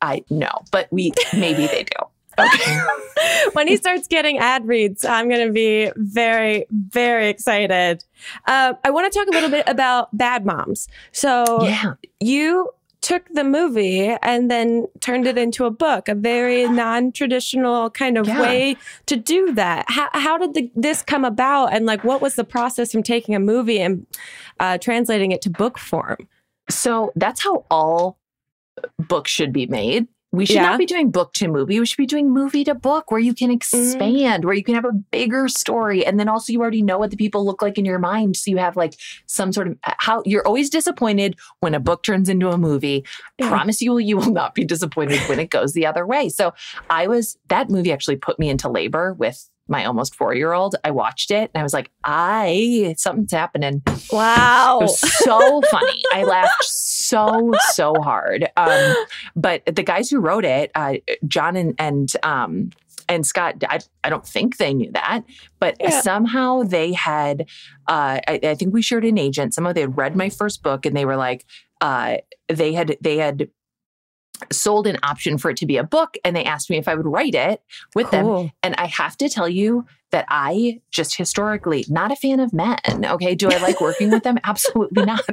[0.00, 2.06] I know, but we maybe they do."
[2.42, 2.80] Okay.
[3.52, 8.04] when he starts getting ad reads, I'm going to be very, very excited.
[8.46, 10.88] Uh, I want to talk a little bit about Bad Moms.
[11.12, 11.94] So yeah.
[12.20, 18.16] you took the movie and then turned it into a book, a very non-traditional kind
[18.16, 18.40] of Yeah.
[18.40, 18.76] way
[19.06, 19.84] to do that.
[19.88, 23.34] How, how did the, this come about, and like, what was the process from taking
[23.34, 24.06] a movie and
[24.60, 26.28] uh, translating it to book form?
[26.70, 28.18] So that's how all
[28.98, 30.06] books should be made.
[30.32, 30.62] We should Yeah.
[30.70, 31.78] not be doing book to movie.
[31.78, 33.54] We should be doing movie to book where you can Mm.
[33.54, 36.06] expand, where you can have a bigger story.
[36.06, 38.36] And then also you already know what the people look like in your mind.
[38.36, 38.94] So you have like
[39.26, 43.04] some sort of how you're always disappointed when a book turns into a movie.
[43.38, 43.48] Yeah.
[43.50, 46.30] Promise you, you will not be disappointed when it goes the other way.
[46.30, 46.54] So
[46.88, 50.74] I was, that movie actually put me into labor with my almost four year old.
[50.84, 53.82] I watched it and I was like, I, something's happening.
[54.12, 54.78] Wow.
[54.80, 56.02] It was so funny.
[56.12, 58.48] I laughed so so hard.
[58.56, 58.94] Um,
[59.36, 60.94] but the guys who wrote it, uh,
[61.26, 62.70] John and and um,
[63.08, 65.22] and Scott, I, I don't think they knew that,
[65.58, 66.00] but Yeah.
[66.00, 67.42] somehow they had.
[67.88, 69.54] Uh, I, I think we shared an agent.
[69.54, 71.44] Somehow they had read my first book and they were like,
[71.80, 73.48] uh, they had they had
[74.50, 76.94] sold an option for it to be a book, and they asked me if I
[76.94, 77.62] would write it
[77.94, 78.26] with them.
[78.62, 82.78] And I have to tell you that I just historically not a fan of men.
[82.86, 83.34] Okay.
[83.34, 84.38] Do I like working with them?
[84.44, 85.24] Absolutely not.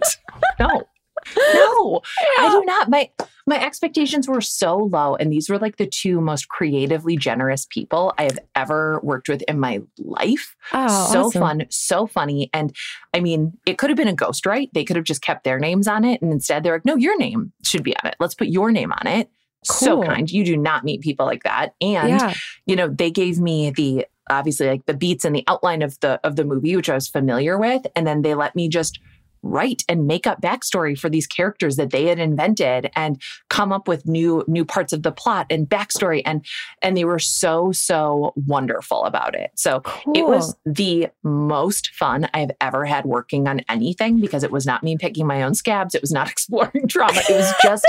[0.59, 0.83] No.
[1.53, 2.01] No.
[2.37, 2.89] I do not.
[2.89, 3.09] My
[3.47, 5.15] my expectations were so low.
[5.15, 9.41] And these were like the two most creatively generous people I have ever worked with
[9.47, 10.55] in my life.
[10.71, 11.41] Oh, so awesome.
[11.41, 12.49] fun, so funny.
[12.53, 12.75] And
[13.13, 14.69] I mean, it could have been a ghost, right?
[14.73, 16.21] They could have just kept their names on it.
[16.21, 18.15] And instead they're like, no, your name should be on it.
[18.19, 19.29] Let's put your name on it.
[19.63, 20.29] So kind.
[20.29, 21.73] You do not meet people like that.
[21.81, 22.33] And Yeah.
[22.65, 26.19] you know they gave me the obviously like the beats and the outline of the
[26.23, 28.99] of the movie which i was familiar with and then they let me just
[29.41, 33.87] write and make up backstory for these characters that they had invented and come up
[33.87, 36.21] with new new parts of the plot and backstory.
[36.25, 36.45] And
[36.81, 39.51] and they were so so wonderful about it.
[39.55, 40.13] So Cool.
[40.15, 44.83] it was the most fun i've ever had working on anything because it was not
[44.83, 45.95] me picking my own scabs.
[45.95, 47.85] It was not exploring trauma it was just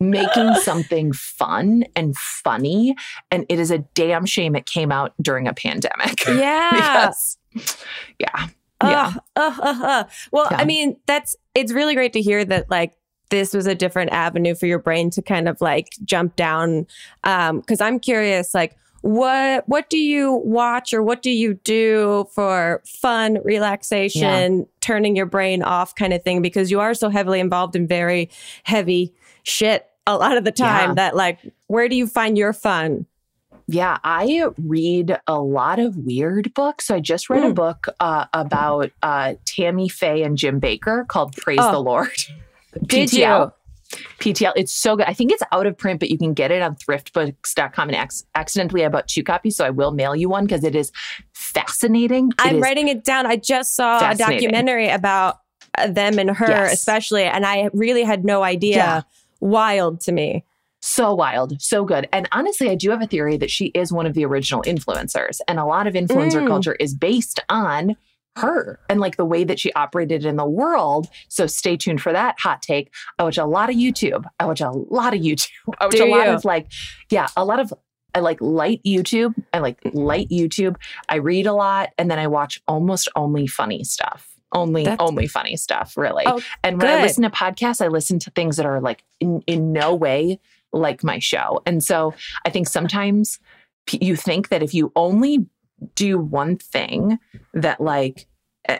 [0.00, 2.94] making something fun and funny.
[3.30, 6.20] And it is a damn shame it came out during a pandemic.
[6.28, 6.70] Yeah.
[6.74, 7.38] because
[8.18, 8.48] yeah
[8.90, 9.14] yeah.
[9.36, 10.04] Uh, uh, uh, uh.
[10.32, 10.56] Well, Yeah.
[10.58, 12.94] I mean, that's it's really great to hear that like
[13.30, 16.86] this was a different avenue for your brain to kind of like jump down.
[17.24, 22.26] Um, because I'm curious, like what what do you watch or what do you do
[22.34, 26.42] for fun, relaxation, turning your brain off kind of thing?
[26.42, 28.30] Because you are so heavily involved in very
[28.62, 30.94] heavy shit a lot of the time Yeah.
[30.94, 33.06] that like where do you find your fun?
[33.66, 36.90] Yeah, I read a lot of weird books.
[36.90, 37.54] I just read a Mm.
[37.54, 41.72] book uh, about uh, Tammy Faye and Jim Bakker called Praise Oh.
[41.72, 42.10] the Lord.
[42.86, 43.52] Did PTL.
[44.18, 44.52] PTL.
[44.56, 45.06] It's so good.
[45.06, 47.88] I think it's out of print, but you can get it on thriftbooks.com.
[47.90, 50.74] And ac- accidentally, I bought two copies, so I will mail you one because it
[50.74, 50.90] is
[51.32, 52.28] fascinating.
[52.30, 53.26] It I'm is writing it down.
[53.26, 55.38] I just saw a documentary about
[55.78, 56.72] uh, them and her, Yes.
[56.74, 58.76] especially, and I really had no idea.
[58.76, 59.02] Yeah.
[59.40, 60.44] Wild to me.
[60.84, 62.06] So wild, so good.
[62.12, 65.40] And honestly, I do have a theory that she is one of the original influencers.
[65.48, 66.46] And a lot of influencer Mm.
[66.46, 67.96] culture is based on
[68.36, 71.08] her and like the way that she operated in the world.
[71.28, 72.92] So stay tuned for that hot take.
[73.18, 74.24] I watch a lot of YouTube.
[74.38, 75.48] I watch a lot of YouTube.
[75.80, 76.32] I watch Do a lot you?
[76.34, 76.66] of like,
[77.10, 77.72] yeah, a lot of
[78.14, 79.34] I like light YouTube.
[79.54, 80.76] I like light YouTube.
[81.08, 84.28] I read a lot and then I watch almost only funny stuff.
[84.52, 86.24] Only That's- only funny stuff, really.
[86.26, 89.42] Oh, and when I listen to podcasts, I listen to things that are like in,
[89.48, 90.38] in no way
[90.74, 91.62] like my show.
[91.66, 93.38] And so I think sometimes
[93.90, 95.46] you think that if you only
[95.94, 97.18] do one thing
[97.52, 98.26] that like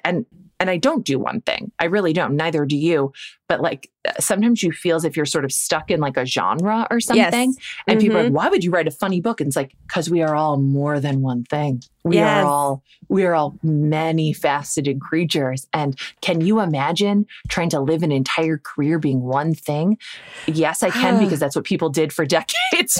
[0.04, 0.24] and
[0.60, 1.72] and I don't do one thing.
[1.78, 2.36] I really don't.
[2.36, 3.12] Neither do you.
[3.48, 3.90] But like
[4.20, 7.50] sometimes you feel as if you're sort of stuck in like a genre or something.
[7.50, 7.56] Yes.
[7.86, 8.24] And people are Mhm.
[8.26, 9.40] like, why would you write a funny book?
[9.40, 11.82] And it's like, because we are all more than one thing.
[12.04, 12.44] We Yes.
[12.44, 15.66] are all we are all many faceted creatures.
[15.72, 19.98] And can you imagine trying to live an entire career being one thing?
[20.46, 22.98] Yes, I can because that's what people did for decades.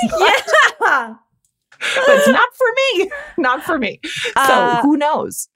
[0.81, 1.15] Yeah.
[1.81, 3.11] But it's not for me.
[3.39, 4.01] Not for me.
[4.05, 5.49] So Uh, who knows?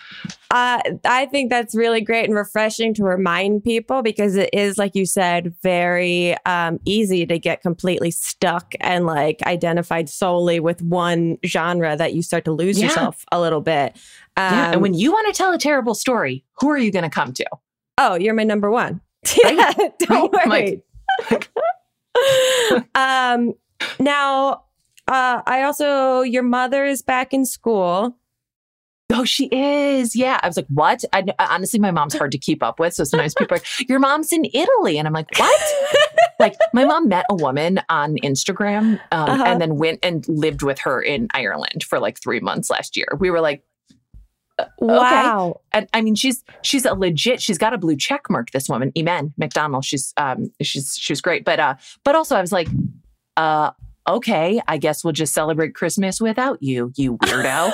[0.50, 4.94] Uh, I think that's really great and refreshing to remind people because it is, like
[4.94, 11.38] you said, very um, easy to get completely stuck and like identified solely with one
[11.46, 12.86] genre that you start to lose Yeah.
[12.86, 13.92] yourself a little bit.
[14.36, 14.72] Um, yeah.
[14.72, 17.32] And when you want to tell a terrible story, who are you going to come
[17.34, 17.46] to?
[18.00, 19.00] oh, you're my number one.
[19.44, 20.80] Yeah, don't Right?
[21.30, 21.38] worry.
[22.94, 23.54] um,
[24.00, 24.64] now,
[25.08, 28.16] uh, I also, your mother is back in school.
[29.10, 30.14] Oh, she is.
[30.14, 30.38] Yeah.
[30.42, 31.02] I was like, what?
[31.14, 32.92] I, honestly, my mom's hard to keep up with.
[32.92, 34.98] So sometimes people are like, your mom's in Italy.
[34.98, 35.60] And I'm like, what?
[36.38, 39.44] like, my mom met a woman on Instagram um, Uh-huh.
[39.46, 43.08] and then went and lived with her in Ireland for like three months last year.
[43.18, 43.64] We were like,
[44.78, 45.60] Wow.
[45.72, 47.40] and I mean, she's she's a legit.
[47.40, 48.50] She's got a blue check mark.
[48.50, 49.84] This woman, Iman McDonald.
[49.84, 51.44] She's um she's she was great.
[51.44, 52.66] But uh, but also I was like,
[53.36, 53.70] uh,
[54.08, 57.72] okay, I guess we'll just celebrate Christmas without you, you weirdo.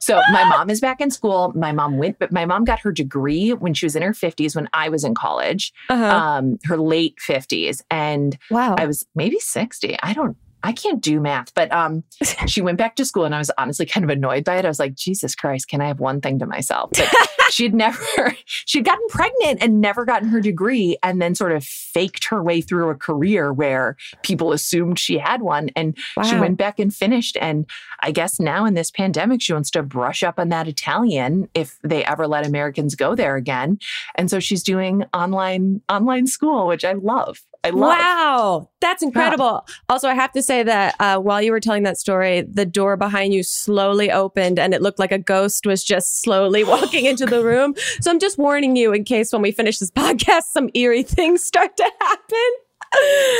[0.00, 1.52] so my mom is back in school.
[1.54, 4.54] My mom went, but my mom got her degree when she was in her fifties.
[4.56, 6.04] When I was in college, Uh-huh.
[6.04, 8.74] um, her late fifties, and wow.
[8.76, 9.96] I was maybe 60.
[10.02, 12.04] I don't I can't do math, but um
[12.46, 14.64] she went back to school and I was honestly kind of annoyed by it.
[14.64, 16.90] I was like, Jesus Christ, can I have one thing to myself?
[16.92, 17.08] But
[17.50, 22.24] she'd never she'd gotten pregnant and never gotten her degree and then sort of faked
[22.26, 26.78] her way through a career where people assumed she had one and she went back
[26.78, 27.66] and finished and
[28.00, 31.78] I guess now in this pandemic she wants to brush up on that Italian if
[31.82, 33.78] they ever let Americans go there again.
[34.14, 37.38] And so she's doing online online school, which I love.
[37.68, 37.98] I love.
[37.98, 39.66] Wow, that's incredible.
[39.88, 42.96] Also, I have to say that uh, while you were telling that story, the door
[42.96, 47.26] behind you slowly opened and it looked like a ghost was just slowly walking into
[47.26, 47.74] the room.
[48.00, 51.42] So I'm just warning you in case when we finish this podcast, some eerie things
[51.42, 52.50] start to happen.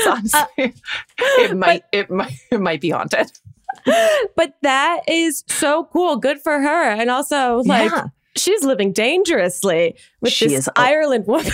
[0.08, 0.74] Honestly,
[1.18, 3.32] it might it might it might be haunted.
[4.36, 6.16] But that is so cool.
[6.16, 6.90] Good for her.
[6.90, 8.06] And also, like, Yeah.
[8.36, 11.50] she's living dangerously with She this is Ireland woman.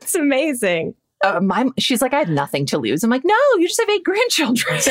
[0.00, 0.94] it's amazing.
[1.24, 3.02] Uh, my she's like, I had nothing to lose.
[3.04, 4.80] I'm like, no, you just have eight grandchildren.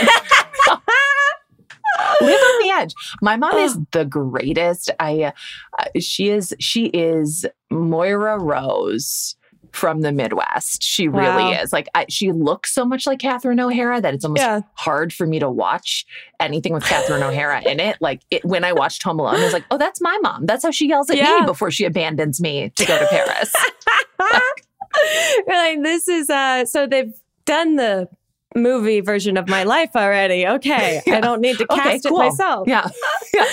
[2.21, 2.93] Live on the edge.
[3.21, 4.89] My mom is the greatest.
[4.99, 5.31] I, uh,
[5.77, 9.35] uh, she is, she is Moira Rose
[9.73, 10.83] from the Midwest.
[10.83, 11.61] She really Wow.
[11.61, 11.73] is.
[11.73, 14.61] Like, I, she looks so much like Catherine O'Hara that it's almost Yeah.
[14.73, 16.05] hard for me to watch
[16.39, 17.97] anything with Catherine O'Hara in it.
[18.01, 20.45] Like, it, when I watched Home Alone, I was like, oh, that's my mom.
[20.45, 21.39] That's how she yells at Yeah.
[21.41, 23.53] me before she abandons me to go to Paris.
[24.19, 24.65] like
[25.83, 27.13] this is uh so they've
[27.45, 28.07] done the
[28.55, 30.45] movie version of my life already.
[30.45, 31.01] Okay.
[31.05, 31.15] Yeah.
[31.17, 32.21] I don't need to cast okay, cool.
[32.21, 32.67] it myself.
[32.67, 32.89] Yeah.
[33.33, 33.45] yeah.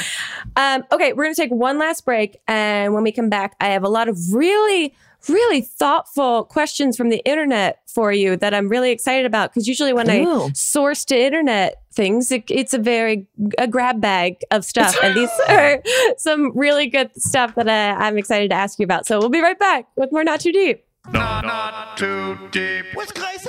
[0.56, 2.36] Um, okay, we're gonna take one last break.
[2.48, 4.94] And when we come back, I have a lot of really
[5.28, 9.50] really thoughtful questions from the internet for you that I'm really excited about.
[9.50, 10.44] Because usually when Ooh.
[10.44, 13.26] I source to internet things, it, it's a very
[13.58, 15.82] a grab bag of stuff, and these are
[16.16, 19.06] some really good stuff that I, I'm excited to ask you about.
[19.06, 20.84] So we'll be right back with more Not Too Deep.
[21.12, 22.86] Not, not too deep.
[22.94, 23.46] With Grace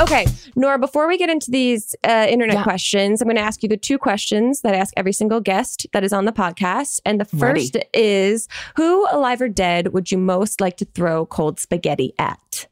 [0.00, 0.26] Okay,
[0.56, 2.62] Nora, before we get into these uh, internet yeah.
[2.64, 5.86] questions, I'm going to ask you the two questions that I ask every single guest
[5.92, 7.00] that is on the podcast.
[7.06, 7.86] And the first Ready.
[7.94, 12.66] is Who, alive or dead, would you most like to throw cold spaghetti at?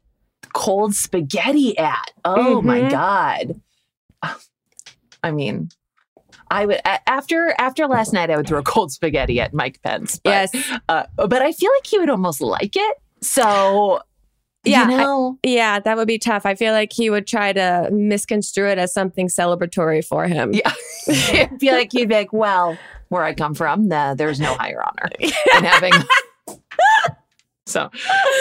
[0.53, 2.11] Cold spaghetti at?
[2.25, 2.67] Oh mm-hmm.
[2.67, 3.61] my God.
[5.23, 5.69] I mean,
[6.53, 8.29] I would after after last night.
[8.29, 10.19] I would throw cold spaghetti at Mike Pence.
[10.23, 12.97] But, yes, uh, but I feel like he would almost like it.
[13.21, 14.01] So
[14.63, 15.39] yeah, you know?
[15.43, 16.45] I, yeah, that would be tough.
[16.45, 20.53] I feel like he would try to misconstrue it as something celebratory for him.
[20.53, 20.71] Yeah,
[21.09, 22.77] I feel like he'd be like, "Well,
[23.09, 25.09] where I come from, the, there's no higher honor
[25.53, 25.93] than having."
[27.65, 27.89] so,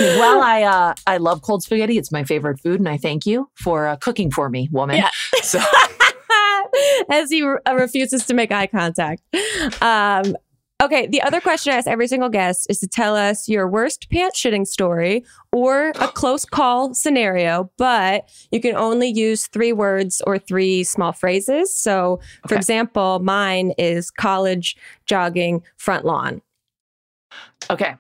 [0.01, 1.97] well, I uh, I love cold spaghetti.
[1.97, 4.97] It's my favorite food, and I thank you for uh, cooking for me, woman.
[4.97, 5.11] Yeah.
[5.43, 5.61] So.
[7.11, 9.23] As he uh, refuses to make eye contact.
[9.83, 10.35] Um,
[10.83, 14.11] Okay, the other question I ask every single guest is to tell us your worst
[14.11, 20.21] pants shitting story or a close call scenario, but you can only use three words
[20.27, 21.73] or three small phrases.
[21.73, 22.19] So,
[22.49, 22.57] for okay.
[22.57, 26.43] example, mine is college jogging front lawn.
[27.71, 27.95] Okay.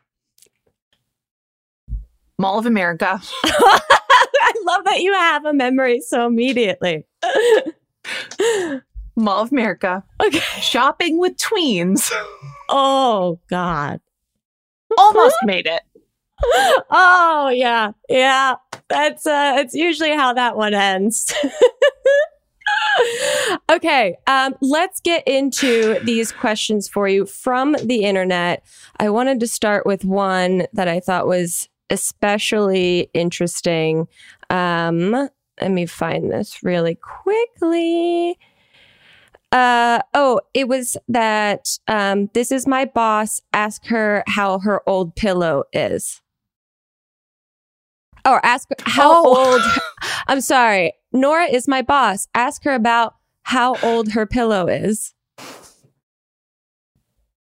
[2.36, 3.20] Mall of America.
[3.44, 7.06] I love that you have a memory so immediately.
[9.16, 10.04] Mall of America.
[10.22, 10.38] Okay.
[10.60, 12.10] Shopping with tweens.
[12.68, 14.00] Oh God.
[14.96, 15.82] Almost made it.
[16.90, 17.92] Oh yeah.
[18.08, 18.56] Yeah.
[18.88, 21.32] That's uh it's usually how that one ends.
[23.70, 28.64] okay, um, let's get into these questions for you from the internet.
[28.98, 34.08] I wanted to start with one that I thought was especially interesting.
[34.50, 35.28] Um,
[35.62, 38.36] let me find this really quickly.
[39.52, 43.40] Uh, oh, it was that um, this is my boss.
[43.52, 46.20] Ask her how her old pillow is.
[48.26, 49.52] Or ask how oh.
[49.52, 49.62] old.
[50.26, 50.94] I'm sorry.
[51.12, 52.26] Nora is my boss.
[52.34, 55.14] Ask her about how old her pillow is.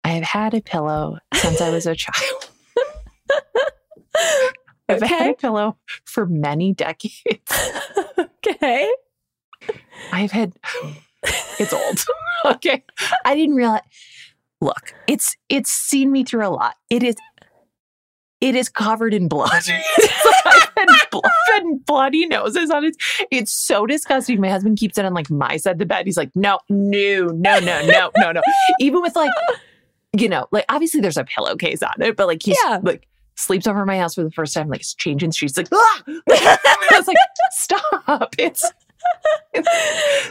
[0.03, 2.51] I have had a pillow since I was a child.
[4.91, 5.15] I've okay.
[5.15, 7.53] had a pillow for many decades.
[8.47, 8.91] okay.
[10.13, 10.55] I've had
[11.59, 12.05] it's old.
[12.57, 12.83] okay.
[13.25, 13.83] I didn't realize.
[14.61, 16.77] Look, it's it's seen me through a lot.
[16.91, 17.17] It is
[18.41, 19.51] it is covered in blood.
[19.53, 22.97] I've had blood, bloody noses on it.
[23.31, 24.41] It's so disgusting.
[24.41, 26.07] My husband keeps it on like my side of the bed.
[26.07, 28.41] He's like, no, no, no, no, no, no, no.
[28.81, 29.31] Even with like,
[30.17, 32.81] you know, like obviously there's a pillowcase on it, but like he's yeah.
[32.83, 33.07] like
[33.37, 36.03] sleeps over my house for the first time, like changing sheets, like, ah!
[36.09, 36.59] I
[36.93, 37.17] was like,
[37.53, 38.35] stop.
[38.39, 38.71] It's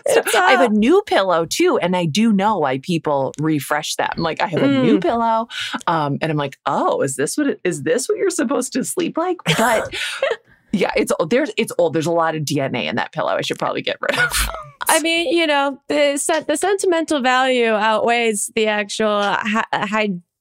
[0.08, 4.12] so I have a new pillow too, and I do know why people refresh them.
[4.18, 4.80] Like I have mm.
[4.80, 5.02] a new mm.
[5.02, 5.48] pillow,
[5.88, 8.84] um, and I'm like, oh, is this what it, is this what you're supposed to
[8.84, 9.38] sleep like?
[9.58, 9.94] But
[10.72, 11.94] yeah, it's there's it's old.
[11.94, 13.34] There's a lot of DNA in that pillow.
[13.34, 14.50] I should probably get rid of.
[14.88, 19.36] I mean, you know, the the sentimental value outweighs the actual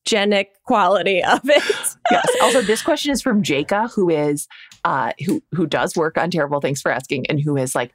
[0.08, 1.62] hygienic quality of it.
[2.10, 2.26] yes.
[2.42, 4.48] Also, this question is from Jaka, who is
[4.84, 6.60] uh, who who does work on terrible.
[6.60, 7.92] Things for asking, and who is like,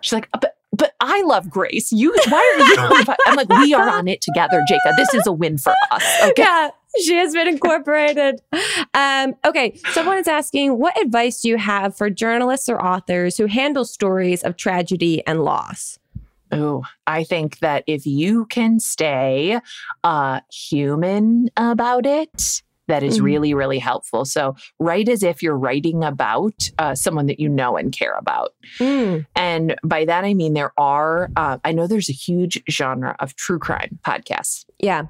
[0.00, 1.92] she's like, but but I love Grace.
[1.92, 3.14] You, why are you?
[3.26, 4.96] I'm like, we are on it together, Jacob.
[4.96, 6.02] This is a win for us.
[6.24, 6.42] Okay.
[6.42, 6.70] Yeah,
[7.04, 8.40] she has been incorporated.
[8.94, 13.46] um, okay, someone is asking, what advice do you have for journalists or authors who
[13.46, 16.00] handle stories of tragedy and loss?
[16.54, 19.60] Oh, I think that if you can stay
[20.02, 23.24] uh, human about it, that is mm-hmm.
[23.24, 24.24] really, really helpful.
[24.24, 28.54] So, write as if you're writing about uh, someone that you know and care about.
[28.78, 29.26] Mm.
[29.34, 33.34] And by that, I mean there are, uh, I know there's a huge genre of
[33.36, 34.64] true crime podcasts.
[34.78, 35.06] Yeah.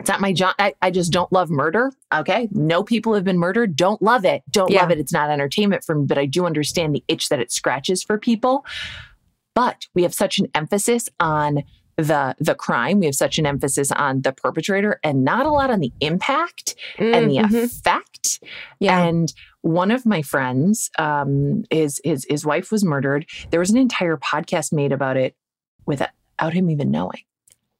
[0.00, 0.56] It's not my job.
[0.58, 1.92] I, I, just don't love murder.
[2.12, 2.48] Okay.
[2.50, 3.76] No people have been murdered.
[3.76, 4.42] Don't love it.
[4.50, 4.80] Don't yeah.
[4.80, 4.98] love it.
[4.98, 8.18] It's not entertainment for me, but I do understand the itch that it scratches for
[8.18, 8.64] people.
[9.54, 11.62] But we have such an emphasis on
[11.98, 15.70] the the crime we have such an emphasis on the perpetrator and not a lot
[15.70, 17.54] on the impact mm, and the mm-hmm.
[17.54, 18.40] effect
[18.80, 18.98] yeah.
[19.02, 23.76] and one of my friends um his his his wife was murdered there was an
[23.76, 25.36] entire podcast made about it
[25.84, 27.20] without him even knowing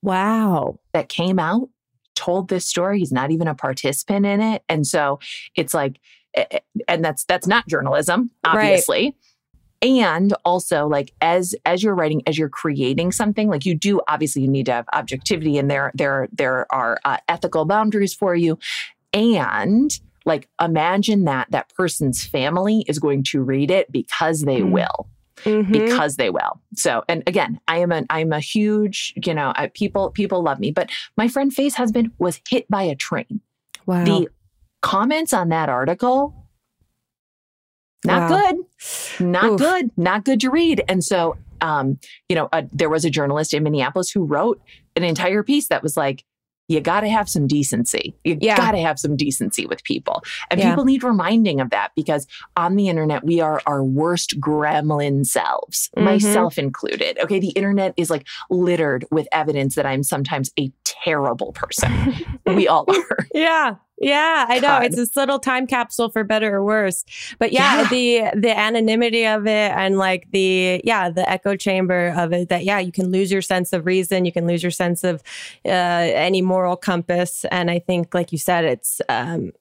[0.03, 1.71] wow that came out
[2.15, 2.99] told this story.
[2.99, 4.63] He's not even a participant in it.
[4.69, 5.19] And so
[5.57, 6.01] it's like,
[6.35, 6.59] eh, eh,
[6.89, 9.05] and that's that's not journalism, obviously.
[9.05, 9.15] Right
[9.83, 14.41] and also like as as you're writing as you're creating something like you do obviously
[14.43, 18.59] you need to have objectivity and there there there are uh, ethical boundaries for you
[19.13, 24.71] and like imagine that that person's family is going to read it because they mm.
[24.71, 25.09] will
[25.45, 25.73] Mm-hmm.
[25.73, 26.61] because they will.
[26.77, 30.61] So, and again, I am a I'm a huge, you know, I, people people love
[30.61, 33.41] me, but my friend Faye's husband was hit by a train.
[33.85, 34.05] Wow.
[34.05, 34.29] The
[34.83, 36.43] comments on that article
[38.05, 38.41] not wow.
[38.41, 38.57] good.
[39.21, 39.59] Not Oof.
[39.59, 39.91] good.
[39.97, 40.83] Not good to read.
[40.89, 44.61] And so um, you know, uh, there was a journalist in Minneapolis who wrote
[44.97, 46.25] an entire piece that was like
[46.69, 48.15] you got to have some decency.
[48.25, 48.57] You yeah.
[48.57, 50.23] got to have some decency with people.
[50.51, 50.71] And yeah.
[50.71, 52.27] people need reminding of that because
[52.57, 56.05] on the internet, we are our worst gremlin selves, mm-hmm.
[56.05, 57.19] myself included.
[57.19, 57.41] Okay.
[57.41, 62.15] The internet is like littered with evidence that I'm sometimes a terrible person.
[62.47, 63.27] we all are.
[63.35, 63.75] Yeah.
[64.03, 64.69] Yeah, I know.
[64.69, 64.85] God.
[64.85, 67.05] It's this little time capsule for better or worse.
[67.39, 72.13] But yeah, yeah, the the anonymity of it and like the yeah, the echo chamber
[72.17, 74.73] of it that yeah, you can lose your sense of reason, you can lose your
[74.73, 75.23] sense of
[75.65, 79.53] uh, any moral compass and I think like you said it's um,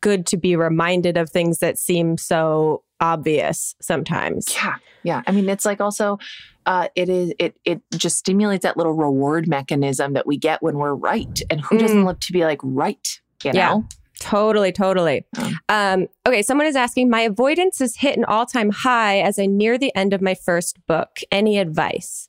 [0.00, 4.52] good to be reminded of things that seem so obvious sometimes.
[4.54, 4.76] Yeah.
[5.02, 5.22] Yeah.
[5.26, 6.18] I mean, it's like also
[6.66, 10.78] uh, it is it it just stimulates that little reward mechanism that we get when
[10.78, 11.42] we're right.
[11.50, 12.06] And who doesn't mm.
[12.06, 13.20] love to be like right?
[13.42, 13.58] You know?
[13.58, 13.80] Yeah.
[14.20, 15.26] Totally, totally.
[15.68, 19.46] Um, okay, someone is asking, my avoidance has hit an all time high as I
[19.46, 21.18] near the end of my first book.
[21.30, 22.28] Any advice?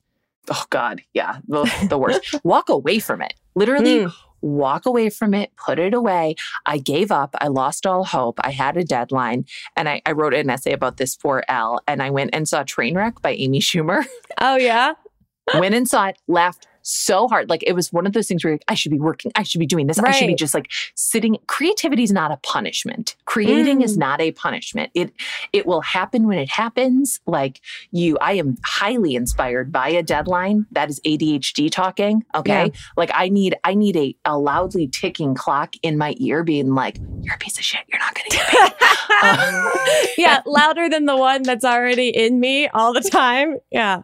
[0.50, 1.02] Oh, God.
[1.14, 2.36] Yeah, the, the worst.
[2.44, 3.34] walk away from it.
[3.56, 4.14] Literally, mm.
[4.42, 6.36] walk away from it, put it away.
[6.66, 7.36] I gave up.
[7.40, 8.40] I lost all hope.
[8.44, 9.46] I had a deadline.
[9.76, 12.64] And I, I wrote an essay about this for Elle, And I went and saw
[12.64, 14.06] Trainwreck by Amy Schumer.
[14.40, 14.94] Oh, yeah?
[15.56, 17.50] went and saw it, laughed so hard.
[17.50, 19.60] Like it was one of those things where like, I should be working, I should
[19.60, 20.14] be doing this, right.
[20.14, 21.38] I should be just like sitting.
[21.48, 23.16] Creativity is not a punishment.
[23.26, 23.84] Creating mm.
[23.84, 24.92] is not a punishment.
[24.94, 25.12] It
[25.52, 27.20] it will happen when it happens.
[27.26, 27.60] Like
[27.92, 30.68] you, I am highly inspired by a deadline.
[30.72, 32.24] That is ADHD talking.
[32.36, 32.66] Okay.
[32.66, 32.80] Yeah.
[32.96, 37.00] Like I need I need a, a loudly ticking clock in my ear being like,
[37.22, 37.82] You're a piece of shit.
[37.88, 38.74] You're not gonna get paid.
[39.24, 39.72] um,
[40.18, 43.58] yeah, louder than the one that's already in me all the time.
[43.72, 44.04] Yeah.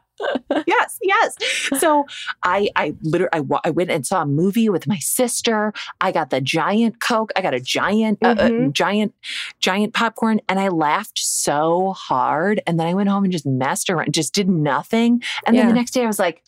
[0.67, 1.35] Yes, yes.
[1.79, 2.05] So
[2.43, 5.73] I, I literally, I, I went and saw a movie with my sister.
[5.99, 7.31] I got the giant Coke.
[7.35, 8.39] I got a giant, mm-hmm.
[8.39, 8.71] uh, uh, mm-hmm.
[8.71, 9.13] giant,
[9.59, 12.61] giant popcorn, and I laughed so hard.
[12.67, 15.21] And then I went home and just messed around, just did nothing.
[15.45, 15.61] And yeah.
[15.61, 16.43] then the next day, I was like,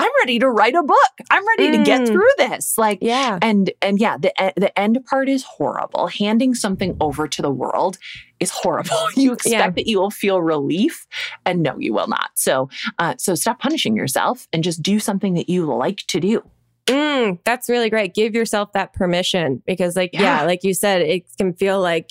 [0.00, 1.10] I'm ready to write a book.
[1.30, 1.78] I'm ready mm.
[1.78, 2.06] to get mm.
[2.06, 2.78] through this.
[2.78, 3.38] Like, yeah.
[3.42, 6.06] And, and yeah, the, the end part is horrible.
[6.06, 7.98] Handing something over to the world
[8.38, 8.96] is horrible.
[9.16, 9.70] You expect yeah.
[9.70, 11.06] that you will feel relief
[11.44, 12.30] and no, you will not.
[12.36, 16.42] So, uh, so stop punishing yourself and just do something that you like to do.
[16.86, 18.14] Mm, that's really great.
[18.14, 20.22] Give yourself that permission because like, yeah.
[20.22, 22.10] yeah, like you said, it can feel like,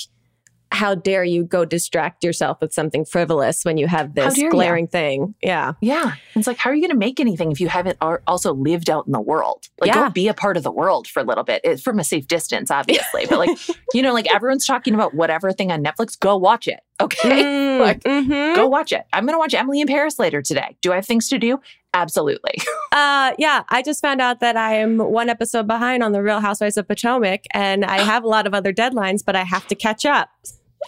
[0.72, 4.90] how dare you go distract yourself with something frivolous when you have this glaring you?
[4.90, 5.36] thing?
[5.42, 5.74] Yeah.
[5.82, 6.14] Yeah.
[6.36, 7.98] It's like, how are you going to make anything if you haven't
[8.28, 9.66] also lived out in the world?
[9.82, 10.08] Like, yeah.
[10.08, 11.62] go be a part of the world for a little bit.
[11.64, 13.26] It's from a safe distance, obviously.
[13.28, 13.58] but like,
[13.94, 16.80] you know, like everyone's talking about whatever thing on Netflix, go watch it.
[17.02, 17.60] Okay.
[17.60, 18.56] Mm, like, mm-hmm.
[18.56, 19.04] go watch it.
[19.14, 20.76] I'm going to watch Emily in Paris later today.
[20.82, 21.60] Do I have things to do?
[21.94, 22.54] Absolutely.
[22.92, 26.40] uh, yeah, I just found out that I am one episode behind on the Real
[26.40, 29.76] Housewives of Potomac, and I have a lot of other deadlines, but I have to
[29.76, 30.30] catch up.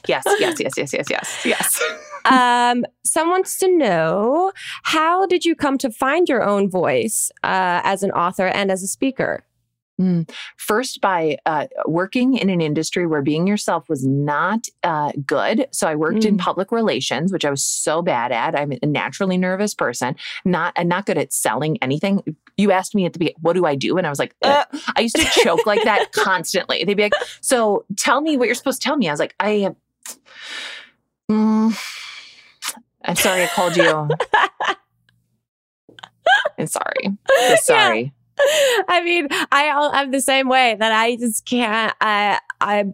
[0.07, 1.81] Yes, yes, yes, yes, yes, yes, yes.
[2.25, 4.51] um, someone wants to know
[4.83, 8.83] how did you come to find your own voice uh, as an author and as
[8.83, 9.43] a speaker?
[10.01, 10.29] Mm.
[10.57, 15.67] First, by uh, working in an industry where being yourself was not uh, good.
[15.71, 16.25] So I worked mm.
[16.25, 18.57] in public relations, which I was so bad at.
[18.57, 22.35] I'm a naturally nervous person, not and not good at selling anything.
[22.57, 24.65] You asked me at the beginning, "What do I do?" And I was like, uh.
[24.95, 26.83] I used to choke like that constantly.
[26.83, 29.35] They'd be like, "So tell me what you're supposed to tell me." I was like,
[29.39, 29.75] "I have."
[31.29, 31.79] Mm,
[33.05, 34.09] I'm sorry I called you.
[36.57, 37.17] I'm sorry.
[37.49, 38.01] Just sorry.
[38.01, 38.20] Yeah.
[38.87, 41.93] I mean, I I'm the same way that I just can't.
[42.01, 42.85] I I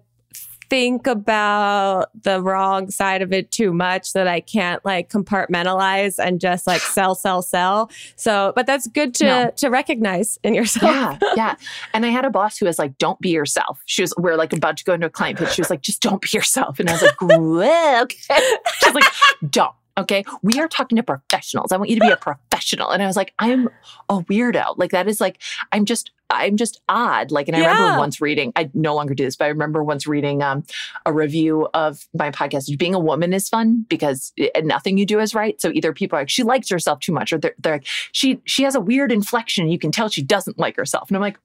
[0.70, 6.40] think about the wrong side of it too much that I can't like compartmentalize and
[6.40, 7.90] just like sell, sell, sell.
[8.16, 9.52] So, but that's good to no.
[9.58, 11.18] to recognize in yourself.
[11.22, 11.56] Yeah, yeah.
[11.94, 14.54] And I had a boss who was like, "Don't be yourself." She was, we're like
[14.54, 15.52] about to go into a client pitch.
[15.52, 17.22] She was like, "Just don't be yourself," and I was like,
[18.04, 19.04] "Okay." She's like,
[19.50, 20.24] "Don't." Okay.
[20.44, 21.72] We are talking to professionals.
[21.72, 22.18] I want you to be a
[22.52, 22.92] professional.
[22.92, 23.70] And I was like, I'm
[24.10, 24.76] a weirdo.
[24.78, 25.42] Like that is like,
[25.72, 27.32] I'm just, I'm just odd.
[27.32, 27.72] Like, and I yeah.
[27.72, 30.64] remember once reading, I no longer do this, but I remember once reading um,
[31.06, 32.78] a review of my podcast.
[32.78, 35.60] Being a woman is fun because it, nothing you do is right.
[35.60, 38.42] So either people are like, she likes herself too much, or they're, they're like, she,
[38.46, 39.70] she has a weird inflection.
[39.70, 41.10] You can tell she doesn't like herself.
[41.10, 41.40] And I'm like,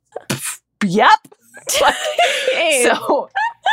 [0.85, 1.19] yep.
[2.85, 3.29] So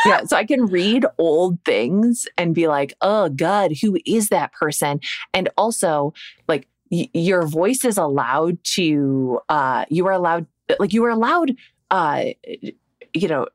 [0.05, 4.53] yeah, so I can read old things and be like, oh God, who is that
[4.53, 4.99] person?
[5.33, 6.13] And also,
[6.47, 10.45] like, y- your voice is allowed to, uh, you are allowed,
[10.79, 11.55] like, you are allowed,
[11.91, 12.25] uh,
[13.13, 13.47] you know,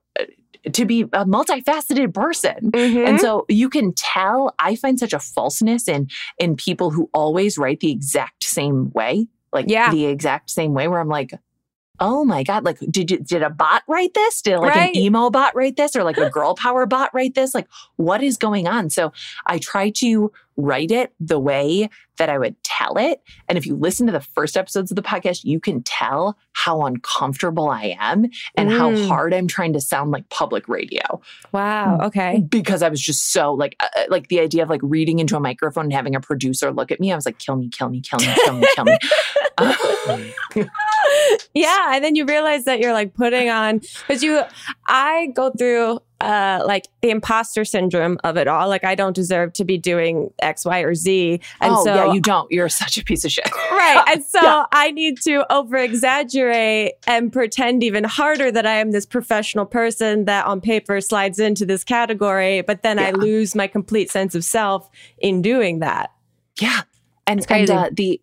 [0.73, 2.73] to be a multifaceted person.
[2.73, 3.07] Mhm.
[3.07, 7.59] And so you can tell I find such a falseness in in people who always
[7.59, 9.29] write the exact same way.
[9.53, 9.91] Like Yeah.
[9.91, 11.33] the exact same way where I'm like,
[12.01, 14.43] oh my God, like did you, did a bot write this?
[14.43, 14.95] Did like Right.
[14.95, 17.55] an emo bot write this or like a girl power bot write this?
[17.55, 18.91] Like what is going on?
[18.91, 19.13] So
[19.47, 23.21] I try to write it the way that I would tell it.
[23.49, 26.83] And if you listen to the first episodes of the podcast, you can tell how
[26.87, 28.27] uncomfortable I am
[28.57, 29.09] and how Mm.
[29.09, 31.21] hard I'm trying to sound like public radio
[31.53, 31.99] wow.
[32.03, 32.45] Okay.
[32.49, 35.37] because I was just so like uh, uh, like the idea of like reading into
[35.37, 37.11] a microphone and having a producer look at me.
[37.11, 38.99] I was like, kill me, kill me, kill me, kill me, kill me.
[39.57, 39.73] Uh,
[41.55, 44.43] yeah and then you realize that you're like putting on because you
[44.89, 48.69] i go through uh like the imposter syndrome of it all.
[48.69, 51.41] Like i don't deserve to be doing x y or z.
[51.61, 52.51] And oh so yeah, you don't.
[52.51, 53.49] You're such a piece of shit.
[53.71, 54.03] right.
[54.09, 54.65] And so Yeah.
[54.73, 60.25] i need to over exaggerate and pretend even harder that i am this professional person
[60.25, 64.45] that on paper slides into this category but then i lose my complete sense of
[64.45, 66.11] self in doing that.
[66.61, 66.83] Yeah,
[67.27, 68.21] and and uh, the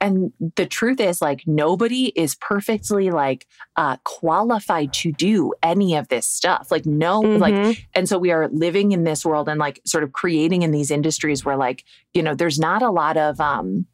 [0.00, 6.08] and the truth is like nobody is perfectly like uh qualified to do any of
[6.08, 6.68] this stuff.
[6.70, 7.78] Like no like Mhm.
[7.94, 10.90] and so we are living in this world and like sort of creating in these
[10.90, 13.86] industries where like you know there's not a lot of um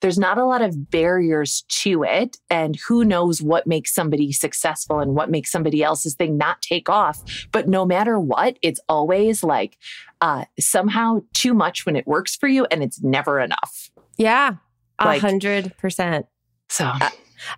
[0.00, 2.38] there's not a lot of barriers to it.
[2.48, 6.88] And who knows what makes somebody successful and what makes somebody else's thing not take
[6.88, 7.22] off.
[7.52, 9.76] But no matter what it's always like
[10.22, 13.90] uh somehow too much when it works for you and it's never enough.
[14.16, 14.54] Yeah
[15.00, 16.26] a hundred percent
[16.68, 16.92] so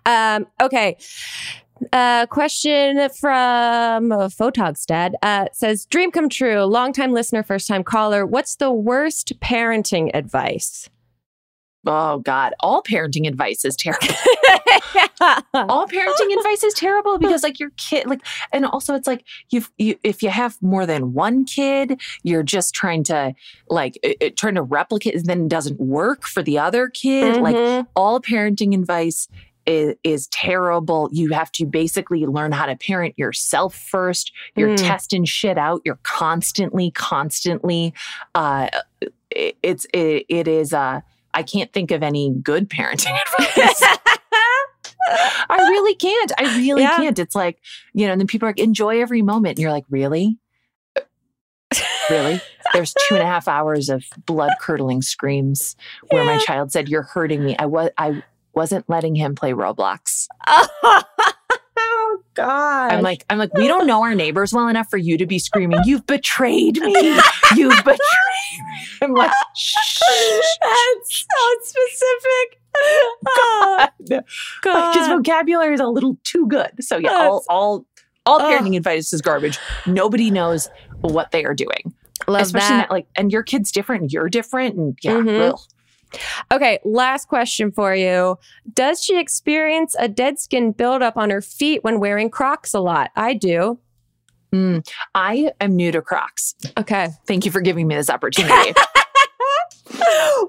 [0.05, 0.97] Um, okay.
[1.91, 6.63] Uh, question from uh, Photogstad uh, says, "Dream come true.
[6.63, 8.25] Longtime listener, first time caller.
[8.25, 10.89] What's the worst parenting advice?"
[11.85, 12.53] Oh god.
[12.59, 14.07] All parenting advice is terrible.
[15.53, 18.21] All parenting advice is terrible because like your kid like
[18.51, 22.73] and also it's like you've you if you have more than one kid you're just
[22.73, 23.33] trying to
[23.69, 27.37] like it, it- trying to replicate and then it doesn't work for the other kid.
[27.41, 27.87] Like Mhm.
[27.95, 29.27] all parenting advice
[29.65, 31.09] is, is terrible.
[31.13, 34.31] You have to basically learn how to parent yourself first.
[34.57, 34.77] You're Mm.
[34.77, 35.81] testing shit out.
[35.85, 37.93] You're constantly constantly
[38.35, 38.67] uh
[39.31, 41.01] it, it's it, it is uh
[41.33, 43.83] i can't think of any good parenting advice
[45.49, 46.31] I really can't.
[46.37, 46.95] I really Yeah.
[46.95, 47.19] can't.
[47.19, 47.59] It's like,
[47.93, 49.57] you know, and then people are like, enjoy every moment.
[49.57, 50.37] And you're like, really?
[52.09, 52.39] Really?
[52.73, 55.75] There's two and a half hours of blood curdling screams
[56.09, 57.55] where my child said, You're hurting me.
[57.57, 58.23] I was I
[58.53, 60.27] wasn't letting him play Roblox.
[62.39, 62.91] oh God!
[62.93, 65.39] I'm like, I'm like, we don't know our neighbors well enough for you to be
[65.39, 67.19] screaming, You've betrayed me.
[67.55, 67.99] You've betrayed me.
[69.01, 69.99] I'm like, shh.
[70.61, 72.59] that's so specific.
[74.05, 75.17] Oh, His God.
[75.17, 76.71] vocabulary is a little too good.
[76.79, 77.85] So yeah, all That's- all
[78.25, 79.57] all parenting advice is garbage.
[79.85, 80.69] Nobody knows
[81.01, 81.93] what they are doing.
[82.27, 82.77] Love Especially that.
[82.83, 84.75] not like and your kid's different, you're different.
[84.75, 85.59] And yeah, Mhm.
[86.51, 88.37] Okay, last question for you.
[88.73, 93.11] Does she experience a dead skin buildup on her feet when wearing Crocs a lot?
[93.15, 93.79] I do.
[94.53, 96.53] Mm, I am new to Crocs.
[96.77, 97.09] Okay.
[97.25, 98.73] Thank you for giving me this opportunity.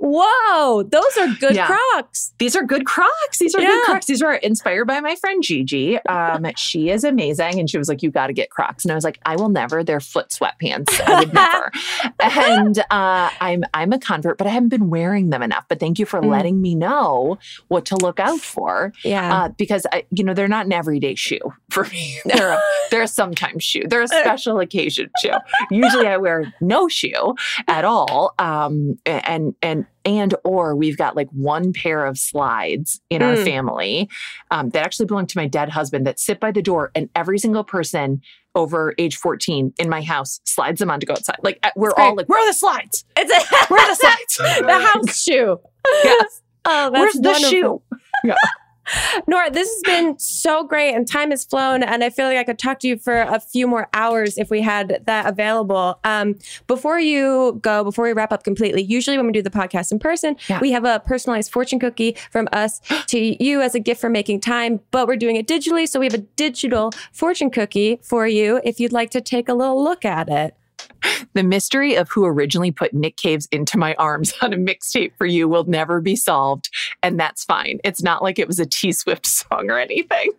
[0.00, 1.66] Whoa, those are good Yeah.
[1.66, 2.32] Crocs.
[2.38, 3.38] These are good Crocs.
[3.38, 3.68] These are Yeah.
[3.68, 4.06] good Crocs.
[4.06, 5.98] These were inspired by my friend Gigi.
[6.06, 8.94] Um, she is amazing, and she was like, "You got to get Crocs." And I
[8.94, 9.82] was like, "I will never.
[9.84, 11.00] They're foot sweatpants.
[11.06, 11.70] I would never."
[12.20, 15.64] and uh, I'm I'm a convert, but I haven't been wearing them enough.
[15.68, 16.30] But thank you for Mm.
[16.30, 17.38] letting me know
[17.68, 19.44] what to look out for, Yeah.
[19.44, 21.40] uh, because I, you know they're not an everyday shoe
[21.70, 22.18] for me.
[22.24, 23.82] They're a, they're a sometimes shoe.
[23.88, 25.32] They're a special occasion shoe.
[25.70, 27.34] Usually, I wear no shoe
[27.68, 28.34] at all.
[28.38, 33.34] Um, and and and and or we've got like one pair of slides in our
[33.34, 33.44] Mm.
[33.44, 34.08] family
[34.50, 37.38] um, that actually belong to my dead husband that sit by the door, and every
[37.38, 38.20] single person
[38.54, 41.36] over age 14 in my house slides them on to go outside.
[41.42, 42.16] Like uh, we're That's all great.
[42.18, 43.04] like, where are the slides?
[43.16, 44.36] it's a, Where are the slides?
[44.66, 45.58] the house shoe.
[46.04, 46.40] Yes.
[46.64, 47.82] Oh, that's Where's the wonderful.
[48.24, 48.32] shoe?
[49.26, 51.82] Nora, this has been so great and time has flown.
[51.82, 54.50] And I feel like I could talk to you for a few more hours if
[54.50, 55.98] we had that available.
[56.04, 59.90] Um, before you go, before we wrap up completely, usually when we do the podcast
[59.92, 60.60] in person, Yeah.
[60.60, 64.40] we have a personalized fortune cookie from us to you as a gift for making
[64.40, 65.88] time, but we're doing it digitally.
[65.88, 69.54] So we have a digital fortune cookie for you if you'd like to take a
[69.54, 70.56] little look at it.
[71.34, 75.26] The mystery of who originally put Nick Cave's into my arms on a mixtape for
[75.26, 76.70] you will never be solved.
[77.02, 77.80] And that's fine.
[77.84, 80.32] It's not like it was a T Swift song or anything.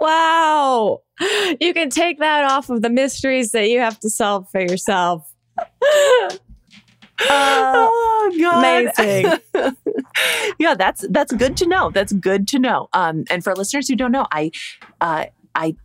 [0.00, 1.02] Wow.
[1.60, 5.32] You can take that off of the mysteries that you have to solve for yourself.
[7.20, 9.72] Uh, oh god amazing
[10.58, 13.94] yeah that's that's good to know that's good to know um and for listeners who
[13.94, 14.50] don't know i
[15.00, 15.76] uh i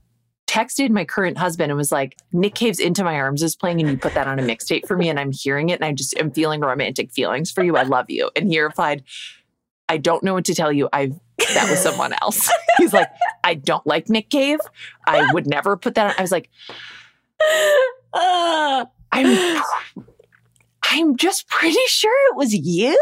[0.49, 3.87] texted my current husband and was like nick cave's into my arms is playing and
[3.87, 6.17] you put that on a mixtape for me and i'm hearing it and i just
[6.17, 7.77] am feeling romantic feelings for you.
[7.77, 8.31] I love you.
[8.35, 9.03] And he replied
[9.87, 10.89] i don't know what to tell you.
[10.91, 11.13] I've
[11.53, 12.51] that was someone else.
[12.77, 13.09] He's like
[13.43, 14.59] i don't like nick cave.
[15.05, 16.15] I would never put that on.
[16.17, 16.49] I was like
[18.13, 19.61] uh, i'm
[20.91, 22.97] I'm just pretty sure it was you.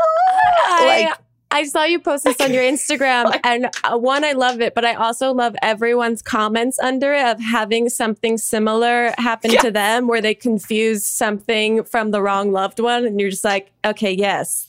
[0.66, 1.18] I, like,
[1.58, 4.86] I saw you post this on your Instagram, and uh, one, I love it, but
[4.86, 9.62] I also love everyone's comments under it of having something similar happen yeah.
[9.62, 13.06] to them where they confuse something from the wrong loved one.
[13.06, 14.68] And you're just like, okay, yes,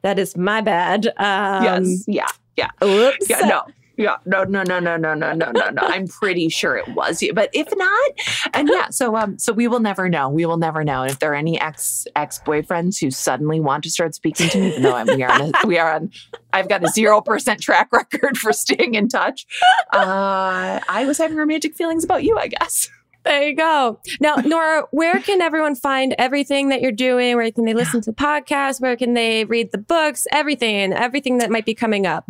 [0.00, 1.08] that is my bad.
[1.18, 2.04] Um, yes.
[2.08, 2.28] Yeah.
[2.56, 2.70] Yeah.
[2.82, 3.28] Oops.
[3.28, 3.40] Yeah.
[3.40, 3.64] No.
[3.96, 5.82] Yeah, no, no, no, no, no, no, no, no, no.
[5.82, 8.10] I'm pretty sure it was you, but if not,
[8.54, 10.30] and yeah, so um, so we will never know.
[10.30, 11.02] We will never know.
[11.02, 14.60] And if there are any ex ex boyfriends who suddenly want to start speaking to
[14.60, 16.10] me, even though I'm, we are on, a, we are on,
[16.52, 19.46] I've got a zero percent track record for staying in touch.
[19.92, 22.88] Uh, I was having romantic feelings about you, I guess.
[23.24, 24.00] There you go.
[24.20, 27.36] Now, Nora, where can everyone find everything that you're doing?
[27.36, 28.80] Where can they listen to podcasts?
[28.80, 30.26] Where can they read the books?
[30.32, 32.24] Everything, everything that might be coming up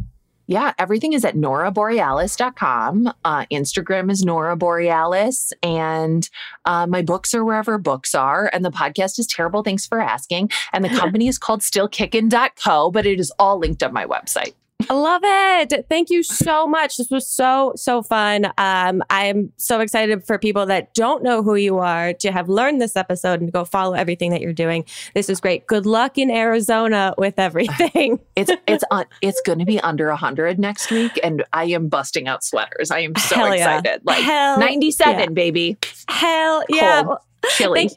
[0.47, 3.13] yeah, everything is at noraborealis.com.
[3.25, 5.53] Uh, Instagram is Nora Borealis.
[5.63, 6.29] And
[6.65, 8.51] uh, my books are wherever books are.
[8.53, 10.51] And the podcast is Terrible Thanks for Asking.
[10.73, 14.55] And the company is called stillkickin.co, but it is all linked on my website.
[14.91, 15.87] I love it.
[15.89, 16.97] Thank you so much.
[16.97, 18.47] This was so, so fun.
[18.59, 22.49] Um, I am so excited for people that don't know who you are to have
[22.49, 24.85] learned this episode and go follow everything that you're doing.
[25.15, 25.67] This is great.
[25.67, 28.19] Good luck in Arizona with everything.
[28.37, 32.29] it's it's on it's going to be under 100 next week and I am busting
[32.29, 32.91] out sweaters.
[32.91, 33.85] I am so Hell excited.
[33.85, 33.99] Yeah.
[34.05, 35.27] Like Hell 97 yeah.
[35.29, 35.77] baby.
[36.09, 37.05] Hell yeah.
[37.05, 37.19] Cold.
[37.57, 37.89] Chilly.
[37.89, 37.93] Thank,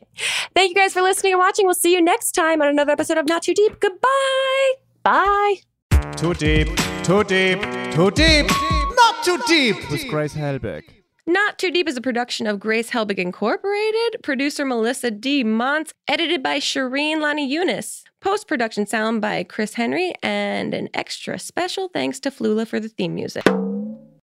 [0.56, 1.66] thank you guys for listening and watching.
[1.66, 3.80] We'll see you next time on another episode of Not Too Deep.
[3.80, 4.74] Goodbye.
[5.04, 5.58] Bye.
[6.16, 6.68] Too deep,
[7.04, 10.84] too deep, too deep, not too deep with Grace Helbig.
[11.28, 15.43] Not Too Deep is a production of Grace Helbig Incorporated, producer Melissa D.
[15.43, 21.39] Monts, edited by Shireen Lani Yunus, post production sound by Chris Henry, and an extra
[21.39, 23.43] special thanks to Flula for the theme music.